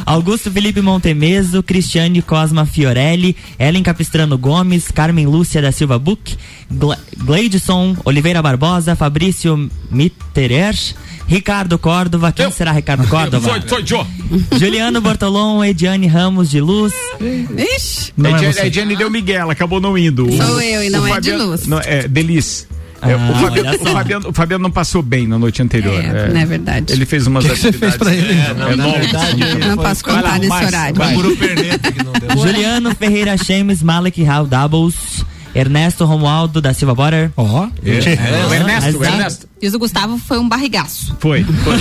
[0.04, 6.36] Augusto Felipe Montemeso, Cristiane Cosma Fiorelli, Ellen Capistrano Gomes, Carmen Lúcia da Silva Buch,
[7.16, 10.74] Gleidson Oliveira Barbosa, Fabrício Mitterer,
[11.28, 12.50] Ricardo Córdova, quem eu.
[12.50, 13.48] será Ricardo Córdova?
[13.48, 14.04] Foi, foi, Joe.
[14.58, 16.92] Juliano Bortolom, Ediane Ramos de Luz.
[17.20, 18.12] Ixi.
[18.16, 20.26] Não Ediane, é Ediane deu Miguel, acabou não indo.
[20.32, 21.66] Sou o, eu e não é Fabiano, de Luz.
[21.66, 22.66] Não, é Delice.
[23.02, 23.84] É, o, Ah, Fabiano, olha o.
[23.92, 26.02] Fabiano, o Fabiano não passou bem na noite anterior.
[26.02, 26.92] É, não é verdade.
[26.94, 27.96] Ele fez umas O que que você atividades.
[27.96, 28.32] fez pra ele?
[28.40, 30.94] É, não, na não, verdade, Não posso vai contar lá, nesse Márcio, horário.
[30.96, 32.38] Vai o deu.
[32.38, 34.94] Juliano Ferreira Chemes, Malek Hal Doubles,
[35.58, 37.32] Ernesto Romualdo da Silva Border.
[37.36, 37.68] Ó.
[37.84, 39.48] É, o Ernesto, Ernesto.
[39.60, 41.16] Diz o Gustavo foi um barrigaço.
[41.18, 41.76] Foi, foi.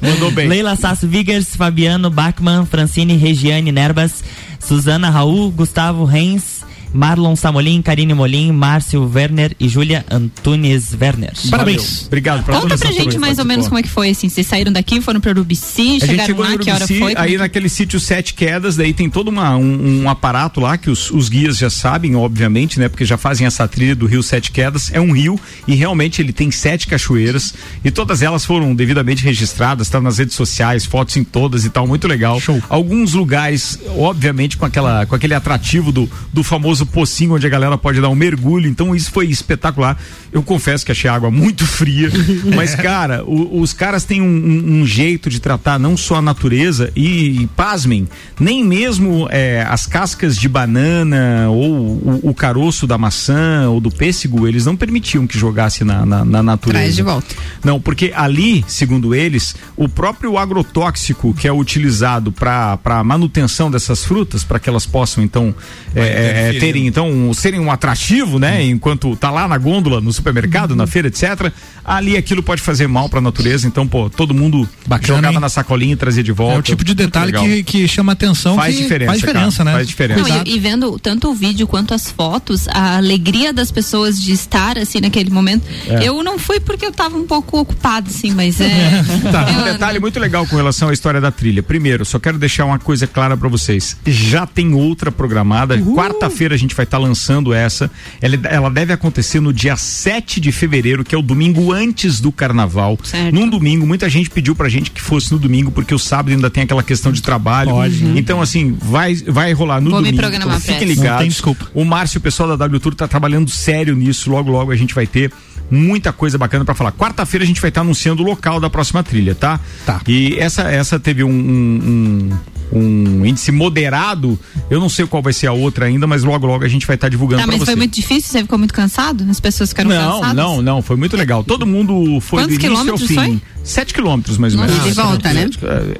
[0.08, 0.48] Mandou bem.
[0.48, 4.22] Leila Sasso Vigers, Fabiano Bachmann, Francine Regiane Nerbas,
[4.60, 6.59] Suzana Raul, Gustavo Reis,
[6.92, 11.32] Marlon Samolin, Karine Molim, Márcio Werner e Júlia Antunes Werner.
[11.50, 12.06] Parabéns.
[12.06, 14.28] Obrigado pra Conta pra gente mais ou menos como é que foi, assim.
[14.28, 17.14] Vocês saíram daqui, foram pra Urubici, A chegaram lá, no que hora Urubici, foi?
[17.16, 21.10] aí naquele sítio Sete Quedas, daí tem todo uma, um, um aparato lá que os,
[21.10, 22.88] os guias já sabem, obviamente, né?
[22.88, 24.90] Porque já fazem essa trilha do rio Sete Quedas.
[24.92, 29.88] É um rio e realmente ele tem sete cachoeiras e todas elas foram devidamente registradas,
[29.88, 32.40] tá nas redes sociais, fotos em todas e tal, muito legal.
[32.40, 32.60] Show.
[32.68, 37.76] Alguns lugares, obviamente, com aquela, com aquele atrativo do, do famoso pocinho onde a galera
[37.78, 38.68] pode dar um mergulho.
[38.68, 39.96] Então isso foi espetacular.
[40.32, 42.10] Eu confesso que achei a água muito fria,
[42.54, 46.22] mas cara, o- os caras têm um, um- um jeito de tratar não só a
[46.22, 48.08] natureza e, pasmem,
[48.38, 53.90] nem mesmo é, as cascas de banana ou o, o caroço da maçã ou do
[53.90, 56.80] pêssego, eles não permitiam que jogasse na, na, na natureza.
[56.84, 57.34] Traz de volta.
[57.64, 64.04] Não, porque ali, segundo eles, o próprio agrotóxico que é utilizado para a manutenção dessas
[64.04, 65.54] frutas, para que elas possam então
[65.94, 66.69] é, é, interferir.
[66.72, 68.64] Terem então um- serem um atrativo, né?
[68.64, 71.52] Enquanto tá lá na gôndola, no supermercado, na feira, etc.
[71.84, 73.66] Ali aquilo pode fazer mal para a natureza.
[73.66, 75.40] Então, pô, todo mundo Bacana, jogava hein?
[75.40, 76.56] na sacolinha e trazia de volta.
[76.56, 78.54] É o tipo de detalhe que, que chama atenção.
[78.56, 79.76] Faz que diferença, Faz diferença, cara, né?
[79.76, 80.28] faz diferença.
[80.28, 84.32] Não, e, e vendo tanto o vídeo quanto as fotos, a alegria das pessoas de
[84.32, 85.64] estar assim naquele momento.
[85.86, 86.06] É.
[86.06, 88.66] Eu não fui porque eu tava um pouco ocupado, assim, mas é.
[89.50, 91.62] Um eu- detalhe muito legal com relação à história da trilha.
[91.62, 93.96] Primeiro, só quero deixar uma coisa clara pra vocês.
[94.06, 95.76] Já tem outra programada.
[95.78, 97.90] Quarta-feira gente vai estar lançando essa.
[98.20, 102.30] Ela, ela deve acontecer no dia 7 de fevereiro, que é o domingo antes do
[102.30, 102.98] carnaval.
[103.02, 103.34] Certo.
[103.34, 106.50] Num domingo, muita gente pediu pra gente que fosse no domingo, porque o sábado ainda
[106.50, 107.70] tem aquela questão de trabalho.
[107.70, 108.04] Pode.
[108.18, 110.22] Então, assim, vai, vai rolar no Vou me domingo.
[110.22, 110.86] programar então, fiquem essa.
[110.86, 111.26] Não tem ligados.
[111.28, 111.70] desculpa.
[111.74, 114.30] O Márcio, o pessoal da W Tour, tá trabalhando sério nisso.
[114.30, 115.32] Logo, logo a gente vai ter
[115.70, 116.92] muita coisa bacana pra falar.
[116.92, 119.60] Quarta-feira a gente vai estar anunciando o local da próxima trilha, tá?
[119.86, 120.00] Tá.
[120.06, 124.38] E essa, essa teve um, um, um- um índice moderado.
[124.70, 126.94] Eu não sei qual vai ser a outra ainda, mas logo, logo a gente vai
[126.94, 127.72] estar divulgando Tá, pra mas você.
[127.72, 128.30] foi muito difícil?
[128.30, 129.26] Você ficou muito cansado?
[129.28, 130.36] As pessoas ficaram Não, cansadas?
[130.36, 131.42] não, não, foi muito legal.
[131.42, 133.14] Todo mundo foi Quantos do início ao quilômetros fim.
[133.14, 133.40] foi?
[133.64, 134.76] Sete quilômetros, mais ou menos.
[134.76, 135.50] e de volta, né?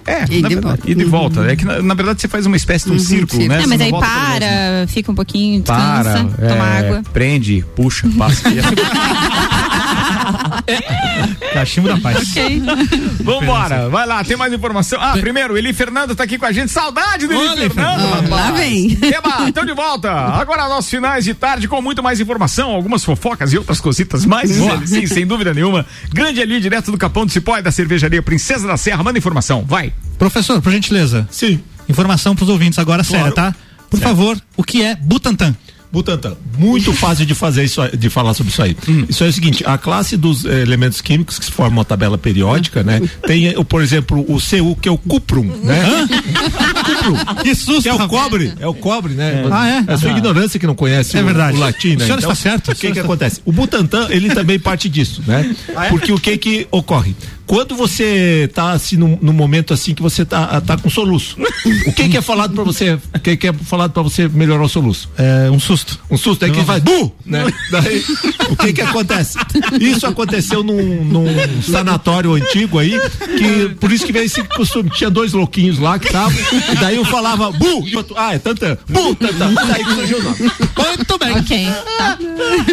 [0.07, 0.91] É, E na de volta.
[0.91, 1.11] e de Uhum.
[1.11, 1.41] volta.
[1.51, 3.63] É que na, na verdade você faz uma espécie de um círculo, né?
[3.65, 7.03] É, mas não aí para, fica um pouquinho, Para, descansa, é, toma água.
[7.13, 8.49] prende, puxa, passa.
[11.53, 12.17] Cachimbo da paz.
[12.31, 12.63] Ok.
[13.23, 15.01] Vambora, vai lá, tem mais informação.
[15.01, 16.71] Ah, primeiro, Eli Fernando tá aqui com a gente.
[16.71, 18.31] Saudade do Eli Olha, Fernando, rapaz.
[18.31, 18.99] Lá vem.
[19.03, 20.11] Eba, estão de volta.
[20.11, 24.57] Agora nossos finais de tarde com muito mais informação, algumas fofocas e outras cositas mais.
[24.57, 24.87] Boa.
[24.87, 25.85] Sim, sem dúvida nenhuma.
[26.13, 29.03] Grande ali, direto do Capão do Cipó e da cervejaria Princesa da Serra.
[29.03, 29.93] Manda informação, vai.
[30.19, 31.27] Professor, por gentileza.
[31.31, 31.61] Sim.
[31.89, 33.55] Informação pros ouvintes agora, séria, tá?
[33.91, 35.55] Por favor, o que é Butantan?
[35.93, 38.77] Butantan, muito fácil de fazer isso, de falar sobre isso aí.
[39.09, 42.83] Isso é o seguinte, a classe dos eh, elementos químicos que formam uma tabela periódica,
[42.85, 43.01] né?
[43.27, 46.07] Tem, eh, por exemplo, o CU, que é o cuprum, né?
[46.87, 49.45] exemplo, Que susto, que é o cobre, é o cobre, né?
[49.51, 49.93] Ah, é?
[49.93, 50.17] a sua Ah.
[50.17, 51.57] ignorância que não conhece É o- verdade.
[51.57, 51.97] o, latim, né?
[51.97, 53.41] O senhor está certo, O que que acontece?
[53.45, 55.55] O Butantan, ele também parte disso, né?
[55.75, 55.89] Ah, é?
[55.89, 57.15] Porque o que que ocorre?
[57.51, 61.37] Quando você tá assim num, num momento assim que você tá, tá com soluço,
[61.85, 62.97] o que que é falado pra você?
[63.13, 65.11] O que que é falado pra você melhorar o soluço?
[65.19, 65.99] É um susto.
[66.09, 67.45] Um susto, aí que faz bu, né?
[67.73, 68.05] Daí,
[68.51, 69.37] o que que acontece?
[69.81, 71.27] Isso aconteceu num, num
[71.61, 72.95] sanatório antigo aí,
[73.37, 74.89] que por isso que veio esse costume.
[74.91, 76.39] Tinha dois louquinhos lá que estavam,
[76.71, 79.49] e daí um falava bu, e outro, ah, é tanta, bu, tanta.
[79.67, 80.37] Daí que surgiu o nome.
[80.39, 81.33] Muito bem.
[81.33, 81.67] Ok.
[81.99, 82.19] Tá.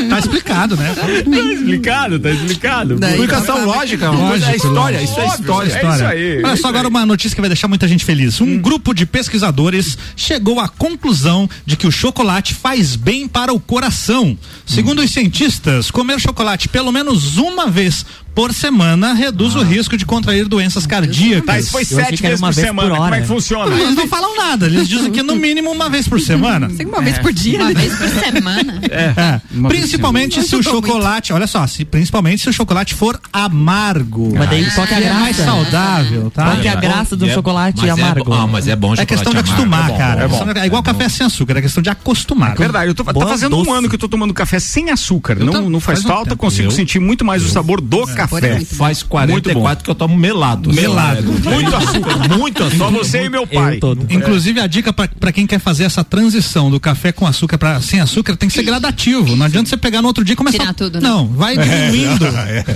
[0.07, 0.93] Tá explicado, né?
[0.93, 2.93] Tá explicado, tá explicado.
[2.93, 5.73] Explicação lógica, uma coisa é Lógico, história, isso é história.
[5.73, 6.43] É isso aí.
[6.43, 8.39] Olha só agora uma notícia que vai deixar muita gente feliz.
[8.41, 13.59] Um grupo de pesquisadores chegou à conclusão de que o chocolate faz bem para o
[13.59, 14.37] coração.
[14.65, 18.05] Segundo os cientistas, comer chocolate pelo menos uma vez
[18.37, 21.43] por semana reduz o risco de contrair doenças cardíacas.
[21.43, 22.89] Tá, isso foi Eu sete vezes por semana.
[22.91, 23.75] por Como é que funciona?
[23.75, 26.69] Eles não falam nada, eles dizem que no mínimo uma vez por semana.
[26.85, 27.57] Uma vez por dia.
[27.57, 27.73] Uma né?
[27.73, 28.77] vez por semana.
[28.89, 34.33] É, vez principalmente se o chocolate, olha só, se, principalmente se o chocolate for amargo.
[34.35, 35.51] Mas daí qual que é a é mais graça?
[35.51, 36.45] saudável, tá?
[36.45, 38.33] Qual que é a graça do é- chocolate mas é amargo?
[38.33, 40.55] ah, mas é bom É questão de chocolate acostumar, amargo, é bom, cara.
[40.55, 42.55] é É, é igual café sem açúcar, é questão de acostumar.
[42.55, 43.69] Verdade, eu tô, tá fazendo doce.
[43.69, 45.35] um ano que eu tô tomando café sem açúcar.
[45.35, 48.26] Não, faz, falta, consigo sentir muito mais o sabor do café.
[48.27, 50.71] Faz Muito 44 que eu tomo melado.
[50.73, 51.23] Melado.
[51.23, 52.77] Muito açúcar, muito açúcar.
[52.77, 53.77] Só você e meu pai.
[53.77, 54.05] Todo.
[54.09, 57.81] Inclusive, a dica pra pra quem quer fazer essa transição do café com açúcar para
[57.81, 59.35] sem açúcar tem que ser gradativo.
[59.35, 60.57] Não adianta você pegar no outro dia e começar.
[60.59, 61.07] Tirar tudo, né?
[61.09, 62.25] Não, vai diminuindo.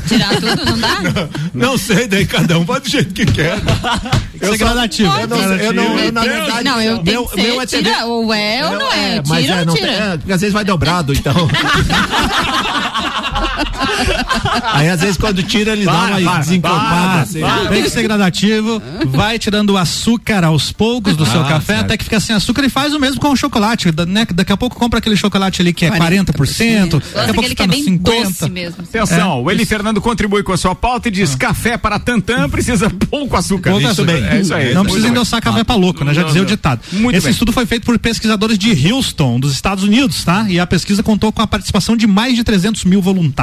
[0.07, 1.01] Tirar tudo, não dá?
[1.53, 3.59] Não sei, daí cada um vai do jeito que quer.
[3.61, 5.11] Tem que ser gradativo.
[5.19, 8.33] Eu não, eu não, eu, na verdade, não, eu tenho meu, meu é tira, ou
[8.33, 9.87] é ou não é, mas tira é, ou não tira.
[9.87, 11.33] tem- é, porque às vezes vai dobrado, então.
[14.73, 16.89] Aí às vezes quando tira ele dá Para, uma para, desencorpada.
[16.89, 17.39] para, assim.
[17.41, 17.65] para.
[17.69, 21.85] Tem que ser gradativo, vai tirando o açúcar aos poucos do seu Ah, café certo.
[21.85, 23.91] até que fica sem açúcar e faz o mesmo com o chocolate.
[23.91, 24.25] da- né?
[24.33, 27.67] Daqui a pouco compra aquele chocolate ali que é 40%, daqui a pouco fica é
[27.67, 28.01] no bem 50%.
[28.39, 28.83] doce mesmo.
[28.83, 32.89] Atenção, o Eli Fernando contribui com a sua pauta e diz: café para tantã precisa
[32.89, 33.71] pouco açúcar.
[33.71, 34.11] Pouco Isso açúcar.
[34.13, 34.73] É isso aí.
[34.73, 35.11] Não precisa bem.
[35.11, 36.13] endossar café pra louco, né?
[36.13, 36.81] Já dizia o ditado.
[36.93, 37.31] Muito Esse bem.
[37.31, 40.45] estudo foi feito por pesquisadores de Houston, dos Estados Unidos, tá?
[40.49, 43.40] E a pesquisa contou com a participação de mais de 300 mil voluntários.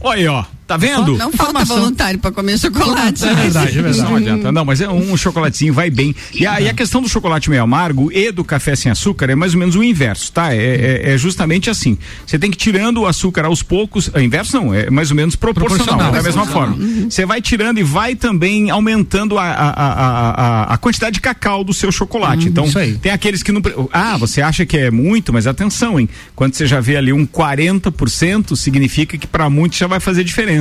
[0.00, 0.44] Olha aí, ó.
[0.68, 1.16] Tá vendo?
[1.16, 3.24] Não falta voluntário pra comer chocolate.
[3.26, 4.02] É verdade, é verdade.
[4.10, 6.14] Não adianta, não, mas é um chocolatezinho vai bem.
[6.34, 9.34] E a, e a questão do chocolate meio amargo e do café sem açúcar é
[9.34, 10.54] mais ou menos o inverso, tá?
[10.54, 11.96] É, é- é justamente assim.
[12.26, 14.10] Você tem que ir tirando o açúcar aos poucos.
[14.12, 16.12] É, inverso não, é mais ou menos proporcional, Proporcional.
[16.12, 16.76] da mesma forma.
[17.08, 21.72] Você vai tirando e vai também aumentando a, a, a, a, quantidade de cacau do
[21.72, 22.46] seu chocolate.
[22.46, 22.92] então, isso aí.
[22.98, 23.62] tem aqueles que não.
[23.90, 26.10] Ah, você acha que é muito, mas atenção, hein?
[26.36, 30.57] Quando você já vê ali um 40%, significa que para muitos já vai fazer diferença.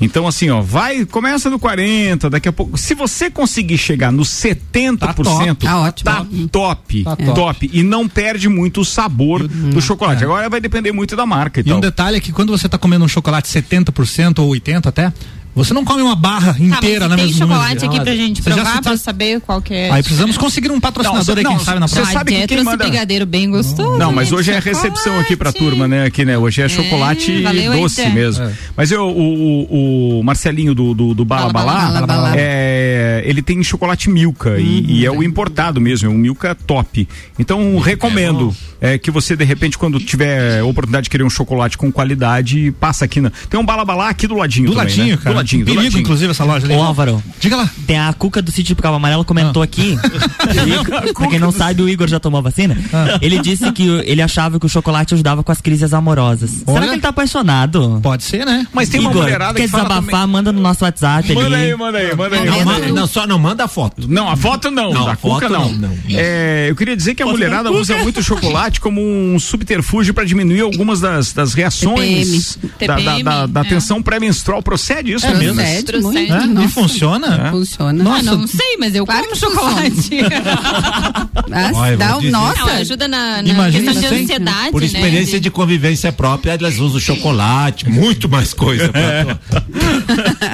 [0.00, 2.76] Então, assim, ó, vai, começa no 40, daqui a pouco.
[2.78, 6.04] Se você conseguir chegar no 70%, Tá ótimo.
[6.10, 7.34] tá top, Tá top.
[7.34, 7.70] top.
[7.72, 10.22] E não perde muito o sabor do chocolate.
[10.22, 10.26] é.
[10.26, 11.80] Agora vai depender muito da marca e, E um tal.
[11.80, 15.12] detalhe é que quando você tá comendo um chocolate 70% ou 80% até,
[15.54, 18.16] você não come uma barra Tá, mas inteira se na tem mesma chocolate aqui pra
[18.16, 19.90] gente Você provar, tá- pra saber qual que é.
[19.90, 22.18] Aí precisamos conseguir um patrocinador Não, aí, quem não, sabe na você próxima.
[22.18, 23.98] sabe que quem trouxe manda- brigadeiro bem gostoso.
[23.98, 26.04] Não, mas gente, hoje é recepção aqui pra turma, né?
[26.06, 26.36] Aqui, né?
[26.36, 28.50] Hoje é chocolate valeu doce mesmo.
[28.76, 33.62] Mas eu, o, o, o Marcelinho do, do, do Bala Balá, Bala, é, ele tem
[33.62, 37.08] chocolate Milka e, e é o importado mesmo, é um Milka top.
[37.38, 41.90] Então recomendo é, que você de repente quando tiver oportunidade de querer um chocolate com
[41.92, 43.30] qualidade, passa aqui na.
[43.48, 45.22] Tem um Bala Balá aqui do ladinho Do também, ladinho, né?
[45.22, 45.43] cara.
[45.44, 46.00] Ladinho, do Perigo, ladinho.
[46.02, 46.74] inclusive, essa loja ali.
[46.74, 47.70] Ô Álvaro, Diga lá.
[47.86, 49.64] tem a Cuca do sítio Cabo Amarelo comentou Ah.
[49.64, 49.96] aqui.
[51.14, 52.76] pra quem não sabe, o Igor já tomou a vacina.
[52.92, 53.18] Ah.
[53.20, 56.50] Ele disse que ele achava que o chocolate ajudava com as crises amorosas.
[56.50, 56.86] Será Olha.
[56.88, 58.00] que ele tá apaixonado?
[58.02, 58.66] Pode ser, né?
[58.72, 61.34] Mas tem uma Igor, mulherada quer que desabafar, também- manda no nosso WhatsApp ali.
[61.40, 62.46] Manda aí, manda aí, manda aí.
[62.46, 62.92] Não, manda aí.
[62.92, 64.06] não, só não manda a foto.
[64.08, 65.72] Não, a foto não, Não, a Cuca foto não.
[65.72, 65.94] não, não.
[66.10, 70.60] É, eu queria dizer que a mulherada usa muito chocolate como um subterfúgio para diminuir
[70.60, 73.04] algumas das, das reações TPM.
[73.04, 73.64] da, da, da, da É.
[73.64, 74.62] tensão pré-menstrual.
[74.62, 75.54] Procede isso É mesmo?
[75.54, 76.02] Procede Procede.
[76.02, 76.32] muito.
[76.34, 76.44] É?
[76.44, 76.68] E Nossa.
[76.68, 77.50] funciona?
[77.50, 78.04] Funciona.
[78.16, 80.10] Ah, não sei, mas eu Claro como chocolate.
[81.56, 82.58] Ah, Olha, dá um- nossa.
[82.60, 84.86] Não, ajuda na, na Imagina questão de ansiedade, Por né?
[84.86, 88.88] experiência de convivência própria, elas usam chocolate, muito mais coisa.
[88.88, 89.38] pra-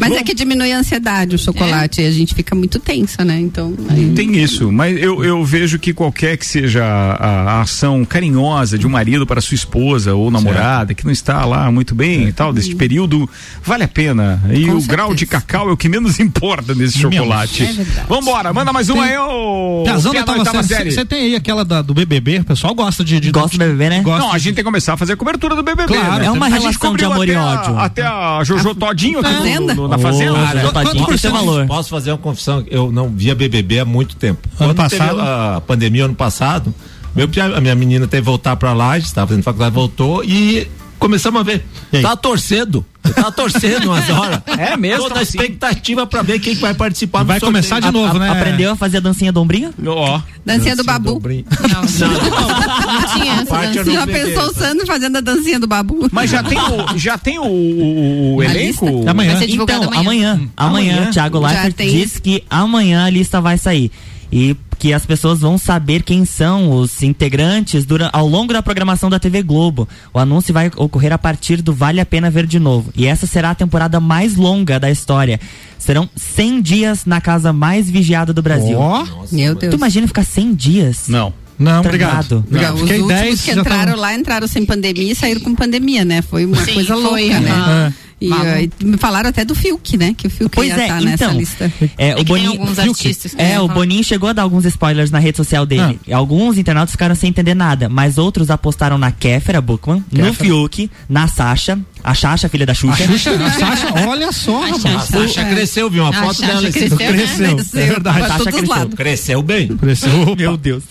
[0.00, 2.00] Mas é que diminui a ansiedade o chocolate.
[2.02, 3.38] E a gente fica muito tensa, né?
[3.40, 3.74] Então.
[3.88, 7.24] aí- Tem isso, mas eu, eu vejo que qualquer que seja a,
[7.56, 11.70] a ação carinhosa de um marido para sua esposa ou namorada que não está lá
[11.70, 13.28] muito bem e tal, deste período,
[13.62, 14.42] vale a pena.
[14.52, 14.88] E Com o certeza.
[14.88, 17.16] grau de cacau é o que menos importa nesse Menos.
[17.16, 17.62] chocolate.
[17.62, 18.06] É verdade.
[18.08, 19.82] Vambora, manda mais uma Tem- aí, ô.
[19.84, 20.90] Piazão da oitava série.
[20.90, 23.18] Você tem aí aquela da- do BBB, o pessoal gosta de...
[23.20, 24.00] de Gosta do BBB, né?
[24.02, 25.94] Gosta Não, a gente tem que começar a fazer a cobertura do BBB.
[25.94, 26.26] Claro, né?
[26.26, 27.78] é uma A relação de amor e até a- ódio.
[27.78, 29.74] Até a Jojo Todinho aqui do- Fazenda.
[29.82, 30.34] No- na fazenda.
[30.34, 31.32] cara, Quanto posso- por cento?
[31.44, 32.64] posso- Posso fazer uma confissão?
[32.70, 34.40] Eu não via BBB há muito tempo.
[34.58, 35.20] Ano Quando passado?
[35.20, 36.74] a pandemia ano passado,
[37.14, 40.68] meu, a minha menina teve que voltar pra lá, estava fazendo faculdade, voltou e
[41.00, 41.64] começamos a ver.
[42.00, 42.86] Tava torcendo.
[43.14, 44.40] Tava torcendo umas horas.
[44.46, 45.08] É mesmo?
[45.08, 47.52] Toda a expectativa pra ver quem que vai participar Vai sorteio.
[47.52, 48.30] começar de novo, né?
[48.30, 49.72] Aprendeu a fazer a dancinha do ombrinho?
[49.86, 50.20] Ó.
[50.46, 51.20] Dancinha do babu.
[51.20, 54.06] Não tinha essa Parte eu dancinha.
[54.06, 56.08] não Já pensou o Sandro fazendo a dancinha do babu?
[56.12, 58.86] Mas já tem o, já tem o, o- o A elenco?
[59.08, 59.30] Amanhã.
[59.32, 60.32] Vai ser divulgado Então, amanhã.
[60.32, 60.48] amanhã.
[60.56, 61.10] Amanhã, Amanhã?
[61.10, 63.90] Thiago Leifert diz que amanhã a lista vai sair.
[64.32, 69.10] E que as pessoas vão saber quem são os integrantes dura, ao longo da programação
[69.10, 69.86] da TV Globo.
[70.12, 72.90] O anúncio vai ocorrer a partir do Vale a Pena Ver de Novo.
[72.96, 75.38] E essa será a temporada mais longa da história.
[75.78, 78.78] Serão 100 dias na casa mais vigiada do Brasil.
[78.78, 79.70] Ó, Meu Deus.
[79.70, 81.08] Tu imagina ficar 100 dias?
[81.08, 81.30] Não.
[81.58, 81.88] não, Trancado.
[81.88, 82.44] obrigado.
[82.48, 82.74] obrigado.
[82.76, 86.06] Os Fiquei últimos 10 que entraram tão- lá entraram sem pandemia e saíram com pandemia,
[86.06, 86.22] né?
[86.22, 87.50] Foi uma Sim, coisa foi, louca, né?
[87.50, 87.94] aham.
[88.20, 90.14] E aí, me falaram até do Fiuk, né?
[90.16, 91.38] Que o Fiuk Pois ia é, estar nessa então.
[91.38, 91.72] lista.
[91.96, 92.88] É, É o tem Boninho, alguns Fiuk.
[92.90, 93.66] artistas que é, o.
[93.68, 95.98] Boninho chegou a dar alguns spoilers na rede social dele.
[96.12, 100.34] Alguns internautas ficaram sem entender nada, mas outros apostaram na Kéfera Bookman, no Kéfera.
[100.34, 103.04] Fiuk, na Sasha, a Sasha, filha da A Xuxa.
[103.06, 104.84] Xuxa, a Sasha, olha só, A rapaz.
[104.96, 106.68] A Sasha cresceu, viu uma A foto Sasha dela.
[106.68, 107.12] esse- cresceu, né?
[107.12, 108.18] Cresceu, é verdade.
[108.20, 108.68] Todos os cresceu.
[108.68, 108.94] lados.
[108.94, 109.68] Cresceu bem.
[109.76, 110.10] Cresceu.
[110.36, 110.82] Meu Deus.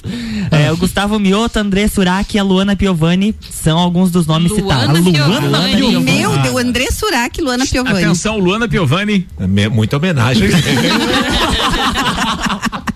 [0.51, 4.81] É, o Gustavo Mioto, André Surak e a Luana Piovani são alguns dos nomes Luana
[4.93, 5.11] citados.
[5.11, 5.47] Piovani.
[5.47, 5.99] Luana Piovani.
[6.11, 8.03] Meu Deus, André Surak e Luana Piovani.
[8.03, 9.27] Atenção, Luana Piovani.
[9.39, 10.49] É Muita homenagem.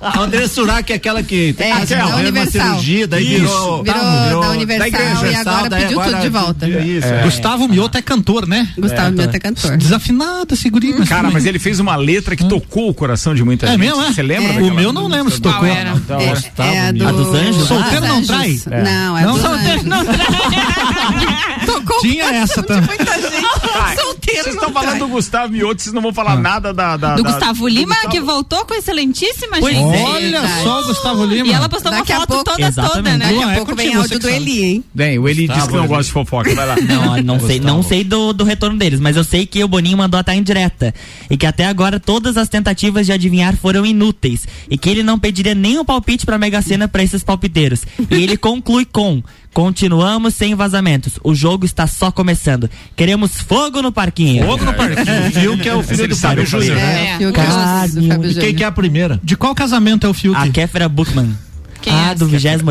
[0.03, 2.51] A André Surak é aquela que É, fez da uma Universal.
[2.67, 3.41] cirurgia, daí Isso.
[3.43, 4.89] virou, Virou da Universal
[5.25, 6.67] e agora daí pediu tudo de volta.
[6.69, 7.23] Isso, é.
[7.23, 8.67] Gustavo Mioto é cantor, né?
[8.77, 9.77] Gustavo Mioto é cantor.
[9.77, 10.93] Desafinado esse guri.
[10.97, 13.79] mas Cara, mas ele fez uma letra que tocou o coração de muita É gente.
[13.79, 14.11] mesmo, é?
[14.11, 14.53] Você lembra?
[14.53, 14.61] É.
[14.61, 15.65] O meu não lembro se tocou.
[15.65, 15.91] era?
[15.91, 17.07] Então, É, Gustavo é a, do.
[17.07, 17.67] A dos Anjos?
[17.67, 18.59] Solteiro não trai?
[18.83, 19.83] Não, é Não, solteiro.
[19.85, 20.03] Não
[21.65, 22.85] Tocou Tinha essa também.
[22.87, 23.33] muita gente.
[23.75, 24.99] Ai, Solteiro Vocês estão falando trai.
[24.99, 27.93] do Gustavo Mioto, vocês não vão falar nada da, da- Do da- Gustavo do Lima,
[27.95, 29.95] Gustavo- que voltou com excelentíssima Pois gente.
[29.97, 30.03] é.
[30.03, 30.63] Olha Verdade.
[30.63, 31.47] só o Gustavo Lima.
[31.47, 33.17] E ela postou Daqui uma foto pouco- toda toda, né?
[33.29, 34.29] Daqui a pouco vem áudio do.
[34.29, 34.83] Eli, hein?
[34.93, 36.53] Bem, o Eli disse que não gosta de fofoca.
[36.55, 36.75] Vai lá.
[36.81, 39.97] Não, não sei, não sei do, do retorno deles, mas eu sei que o Boninho
[39.97, 40.93] mandou até indireta.
[41.29, 44.47] E que até agora todas as tentativas de adivinhar foram inúteis.
[44.69, 47.81] E que ele não pediria nenhum palpite pra Mega Sena pra esses palpiteiros.
[48.09, 49.23] E ele conclui com.
[49.53, 51.19] Continuamos sem vazamentos.
[51.23, 52.69] O jogo está só começando.
[52.95, 54.45] Queremos fogo no parquinho.
[54.45, 55.29] Fogo no parquinho.
[55.31, 56.75] Viu que é o filho do Fábio Júnior.
[56.75, 57.11] né?
[57.11, 58.31] É, o Fiuk Carne.
[58.31, 59.19] E quem que é a primeira?
[59.23, 60.35] De qual casamento é o Fiuk?
[60.35, 61.37] A Kéfera Bookman.
[61.83, 62.63] Quem ah, é do 28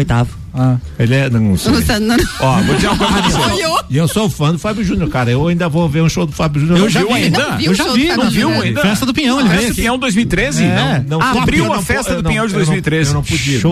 [0.55, 0.77] Ah.
[0.99, 1.31] Ele é.
[1.31, 1.73] Não sei.
[1.73, 3.85] O Sandro não- Ó, vou dizer uma coisa pra você.
[3.91, 5.31] E eu sou fã do Fábio Júnior, cara.
[5.31, 6.79] Eu ainda vou ver um show do Fábio Júnior.
[6.79, 7.39] Eu já Não vi ainda.
[7.49, 8.81] Não viu Eu o já vi, não viu ainda?
[8.83, 9.73] Festa do Pinhão, ele Festa veio.
[9.75, 10.65] do Pinhão 2013?
[10.65, 11.05] É.
[11.07, 13.11] Não, fui, abriu eu a não festa do Pinhão de eu não- 2013.
[13.11, 13.23] Eu não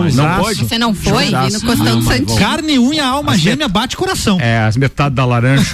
[0.03, 0.59] mas- Não pode?
[0.59, 1.27] Você não foi?
[1.27, 2.39] E no Costão do Santinho.
[2.39, 4.39] Carne, unha, alma gêmea, bate coração.
[4.39, 5.65] É, as metades da laranja.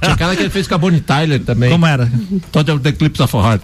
[0.00, 1.70] Tinha aquela que ele fez com a Bonnie Tyler também.
[1.70, 2.10] Como era?
[2.52, 3.62] Todo The Clips of Heart.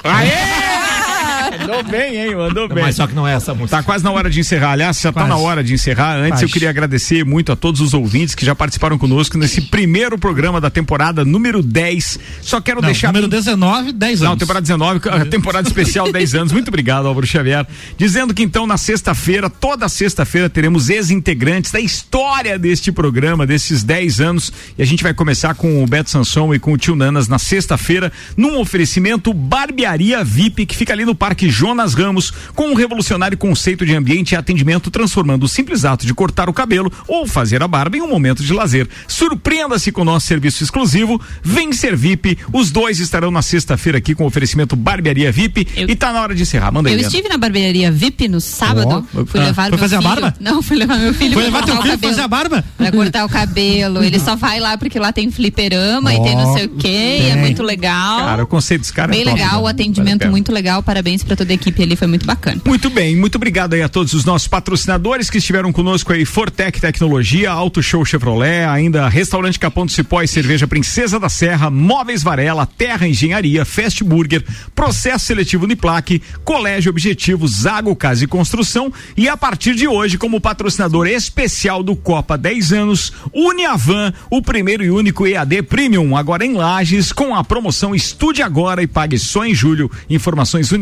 [1.66, 2.34] Mandou bem, hein?
[2.34, 2.82] Mandou bem.
[2.84, 3.76] Mas só que não é essa música.
[3.78, 4.72] Tá quase na hora de encerrar.
[4.72, 5.28] Aliás, já tá Quase.
[5.28, 6.16] na hora de encerrar.
[6.16, 6.44] Antes, Quase.
[6.44, 10.60] eu queria agradecer muito a todos os ouvintes que já participaram conosco nesse primeiro programa
[10.60, 12.18] da temporada número 10.
[12.42, 13.08] Só quero Não, deixar.
[13.08, 14.30] número 19, 10 anos.
[14.30, 16.52] Não, temporada 19, a temporada especial 10 anos.
[16.52, 17.66] Muito obrigado, Álvaro Xavier.
[17.96, 24.20] Dizendo que então na sexta-feira, toda sexta-feira, teremos ex-integrantes da história deste programa, desses 10
[24.20, 24.52] anos.
[24.78, 27.38] E a gente vai começar com o Beto Sanson e com o Tio Nanas na
[27.38, 33.38] sexta-feira, num oferecimento Barbearia VIP, que fica ali no Parque Jonas Ramos, com um revolucionário
[33.38, 37.62] conceito de ambiente e atendimento, transformando o simples ato de cortar o cabelo ou fazer
[37.62, 38.88] a barba em um momento de lazer.
[39.06, 42.36] Surpreenda-se com o nosso serviço exclusivo, Vem Ser VIP.
[42.52, 45.66] Os dois estarão na sexta-feira aqui com o oferecimento Barbearia VIP.
[45.76, 46.72] Eu- E tá na hora de encerrar.
[46.72, 46.94] Manda aí.
[46.96, 49.06] Eu estive na barbearia VIP no sábado.
[49.14, 50.10] Ó, fui ah, levar foi fazer a filho.
[50.14, 50.34] barba?
[50.40, 52.64] Não, fui levar meu filho Foi levar teu filho fazer a barba?
[52.76, 54.02] Pra cortar o cabelo.
[54.02, 57.28] Ele só vai lá porque lá tem fliperama e tem não sei o quê.
[57.30, 58.18] É muito legal.
[58.18, 59.62] Cara, o conceito dos caras é Bem top, legal, né?
[59.62, 60.82] o a atendimento muito legal.
[60.82, 62.60] Parabéns pra toda a equipe ali, foi muito bacana.
[62.64, 66.80] Muito bem, muito obrigado aí a todos os nossos patrocinadores que estiveram conosco aí, Fortec
[66.80, 72.22] Tecnologia, Auto Show Chevrolet, ainda Restaurante Capão do Cipó e Cerveja Princesa da Serra, Móveis
[72.22, 74.42] Varela, Terra Engenharia, Fast Burger,
[74.74, 80.40] Processo Seletivo Uniplaque, Colégio Objetivo, Zago Casa e Construção e a partir de hoje, como
[80.40, 86.54] patrocinador especial do Copa 10 anos, Uniavan, o primeiro e único EAD Premium, agora em
[86.54, 89.90] Lages, com a promoção Estude Agora e Pague só em julho.
[90.08, 90.72] Informações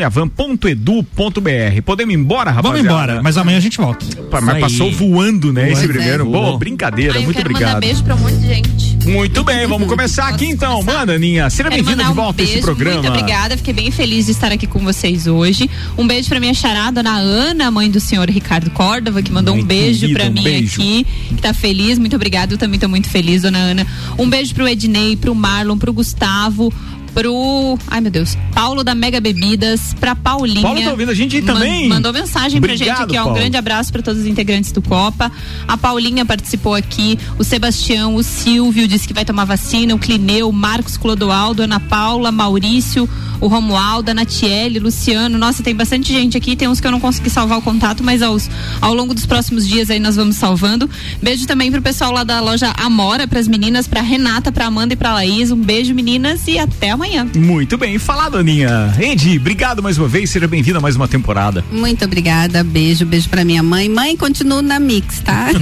[0.52, 1.82] uniavan.edu.br.
[1.84, 2.62] Podemos ir embora, rapaziada?
[2.62, 4.04] Vamos embora, mas amanhã a gente volta.
[4.30, 5.70] Pá, Mas passou voando, né?
[5.70, 5.88] Esse é.
[5.88, 6.24] primeiro.
[6.26, 7.74] Boa, brincadeira, Ai, muito quero obrigado.
[7.74, 8.92] mandar beijo pra um monte de gente.
[9.08, 10.82] Muito bem, vamos começar aqui então.
[10.82, 11.50] Manda, Aninha.
[11.50, 13.02] Seja bem-vinda de volta um a esse programa.
[13.02, 15.68] Muito obrigada, fiquei bem feliz de estar aqui com vocês hoje.
[15.98, 19.62] Um beijo pra minha charada, dona Ana, mãe do senhor Ricardo Córdova, que mandou um
[19.64, 20.80] beijo querida, pra um mim beijo.
[20.80, 21.98] aqui, que tá feliz.
[21.98, 23.86] Muito obrigada, eu também tô muito feliz, dona Ana.
[24.18, 26.72] Um beijo pro Ednei, pro Marlon, pro Gustavo.
[27.14, 27.78] Pro.
[27.88, 28.36] Ai, meu Deus.
[28.54, 30.62] Paulo da Mega Bebidas, pra Paulinha.
[30.62, 31.88] Paulo tá ouvindo a gente aí Man- também.
[31.88, 33.20] Mandou mensagem pra Obrigado, gente aqui, ó.
[33.20, 33.38] Um Paulo.
[33.38, 35.30] grande abraço pra todos os integrantes do Copa.
[35.66, 40.48] A Paulinha participou aqui, o Sebastião, o Silvio disse que vai tomar vacina, o Clineu,
[40.48, 43.08] o Marcos Clodoaldo, Ana Paula, Maurício,
[43.40, 45.38] o Romualdo, a Natiele, Luciano.
[45.38, 48.22] Nossa, tem bastante gente aqui, tem uns que eu não consegui salvar o contato, mas
[48.22, 48.48] aos,
[48.80, 50.88] ao longo dos próximos dias aí nós vamos salvando.
[51.22, 54.96] Beijo também pro pessoal lá da loja Amora, pras meninas, pra Renata, pra Amanda e
[54.96, 55.50] pra Laís.
[55.50, 57.01] Um beijo, meninas, e até amanhã.
[57.34, 58.94] Muito bem, falado, Aninha.
[59.00, 61.64] Edi, obrigado mais uma vez, seja bem-vinda a mais uma temporada.
[61.72, 63.88] Muito obrigada, beijo, beijo pra minha mãe.
[63.88, 65.48] Mãe, continuo na Mix, tá?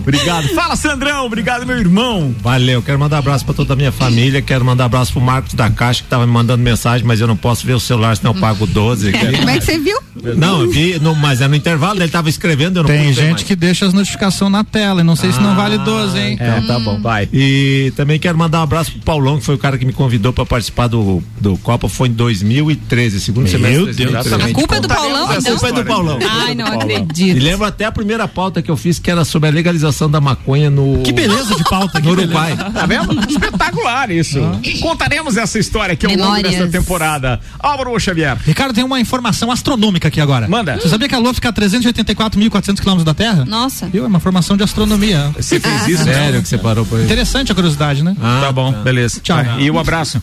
[0.00, 0.48] Obrigado.
[0.48, 2.34] Fala, Sandrão, obrigado, meu irmão.
[2.40, 5.70] Valeu, quero mandar abraço pra toda a minha família, quero mandar abraço pro Marcos da
[5.70, 8.40] Caixa que tava me mandando mensagem, mas eu não posso ver o celular, senão eu
[8.40, 9.12] pago 12.
[9.38, 9.98] Como é que você viu?
[10.36, 13.30] Não, eu vi, no- mas é no intervalo, ele tava escrevendo, eu não Tem gente
[13.30, 13.42] mais.
[13.44, 16.32] que deixa as notificações na tela e não sei se não vale 12, hein?
[16.40, 17.00] Então tá bom.
[17.00, 17.28] Vai.
[17.32, 20.32] E também quero mandar um abraço pro Paulão, que foi o cara que me convidou
[20.32, 23.84] pra participar do, do Copa, foi em 2013, segundo Meu semestre.
[23.84, 24.50] Deus de 2013.
[24.50, 25.52] A culpa é do Paulão, A então?
[25.52, 26.18] culpa é do Paulão.
[26.28, 27.42] Ai, não E acredito.
[27.42, 30.70] lembro até a primeira pauta que eu fiz, que era sobre a legalização da maconha
[30.70, 31.02] no.
[31.02, 32.56] Que beleza de pauta, No Uruguai.
[32.56, 33.18] Tá vendo?
[33.30, 34.38] Espetacular isso.
[34.80, 36.52] Contaremos essa história aqui ao longo Memórias.
[36.52, 37.40] desta temporada.
[37.58, 38.36] Álvaro Xavier.
[38.44, 40.48] Ricardo, tem uma informação astronômica aqui agora.
[40.48, 40.76] Manda.
[40.78, 43.44] Você sabia que a Lua fica a 384.400 quilômetros da Terra?
[43.44, 43.86] Nossa.
[43.86, 44.04] Viu?
[44.04, 45.30] É uma formação de astronomia.
[45.36, 46.04] Você fez isso?
[46.04, 47.04] Sério que você parou por aí?
[47.04, 48.14] Interessante a curiosidade, né?
[48.40, 49.20] Tá bom, beleza.
[49.22, 49.36] Tchau.
[49.42, 49.62] Vai.
[49.62, 50.20] E o abraço.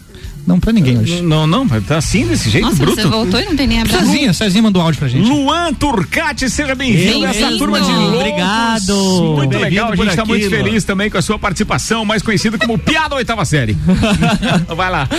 [0.47, 1.21] Não pra ninguém hoje.
[1.21, 3.01] Não, não, tá assim, desse jeito, Nossa, bruto.
[3.01, 4.05] você voltou e não tem nem abraço.
[4.05, 5.27] Cezinha, Cezinha mandou áudio pra gente.
[5.27, 8.19] Luan Turcati, seja bem-vindo a essa turma de loucos.
[8.21, 9.33] Obrigado.
[9.35, 10.63] Muito legal, a gente tá aqui, muito Luan.
[10.63, 13.75] feliz também com a sua participação, mais conhecida como Piada Oitava Série.
[14.73, 15.09] Vai lá.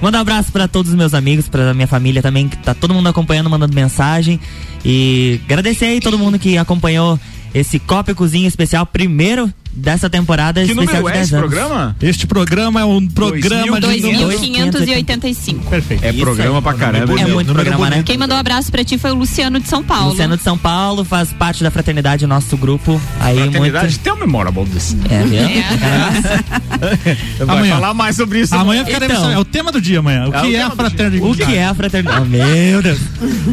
[0.00, 2.94] Manda um abraço pra todos os meus amigos, pra minha família também, que tá todo
[2.94, 4.40] mundo acompanhando, mandando mensagem.
[4.82, 7.20] E agradecer aí todo mundo que acompanhou
[7.52, 11.34] esse Copa e Cozinha especial, primeiro dessa temporada Que especial número de é 10 esse
[11.36, 11.48] anos.
[11.50, 11.96] programa?
[12.02, 15.70] Este programa é um programa de 2585.
[15.70, 16.04] Perfeito.
[16.04, 16.62] É Isso programa aí.
[16.62, 17.14] pra caramba.
[17.18, 17.30] É hein?
[17.32, 18.02] muito programa, né?
[18.04, 20.10] Quem mandou um abraço pra ti foi o Luciano de São Paulo.
[20.10, 23.00] Luciano de São Paulo faz parte da fraternidade, nosso grupo.
[23.20, 23.98] Aí Fraternidade, muito.
[24.00, 24.96] tem um memorable desse.
[25.08, 25.40] É, viu?
[27.46, 27.74] Vai Amanhã.
[27.74, 28.54] falar mais sobre isso.
[28.54, 29.16] Amanhã ficaremos.
[29.18, 29.30] Então.
[29.30, 30.28] É o tema do dia amanhã.
[30.28, 31.32] O É o que é, a fraternidade?
[31.32, 32.28] O que é a fraternidade?
[32.28, 32.98] Meu Deus.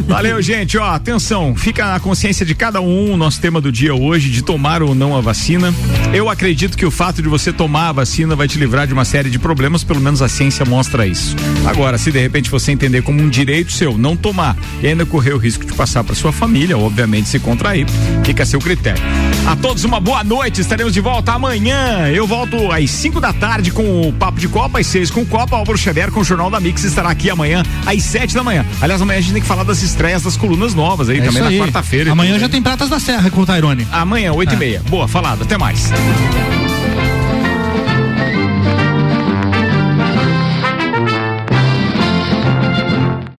[0.06, 0.76] Valeu, gente.
[0.78, 4.42] Ó, atenção, fica na consciência de cada um o nosso tema do dia hoje, de
[4.42, 5.72] tomar ou não a vacina.
[6.12, 9.04] Eu acredito que o fato de você tomar a vacina vai te livrar de uma
[9.04, 11.36] série de problemas, pelo menos a ciência mostra isso.
[11.66, 15.34] Agora, se de repente você entender como um direito seu não tomar e ainda correr
[15.34, 17.86] o risco de passar para sua família, obviamente se contrair,
[18.24, 19.02] fica a seu critério.
[19.46, 22.08] A todos uma boa noite, estaremos de volta amanhã.
[22.08, 25.26] Eu volto às 5 da tarde com o Papo de Copa, às 6 com o
[25.26, 28.64] Copa, Álvaro Xavier com o Jornal da Mix estará aqui amanhã às 7 da manhã.
[28.80, 31.42] Aliás, amanhã a gente tem que falar das estreias das colunas novas aí É também
[31.42, 32.12] na quarta-feira.
[32.12, 33.86] Amanhã já tem Pratas da Serra com o Tairone.
[33.92, 34.82] Amanhã, 8 e meia.
[34.88, 35.42] Boa, falado.
[35.42, 35.90] Até mais.
[35.98, 36.57] Thank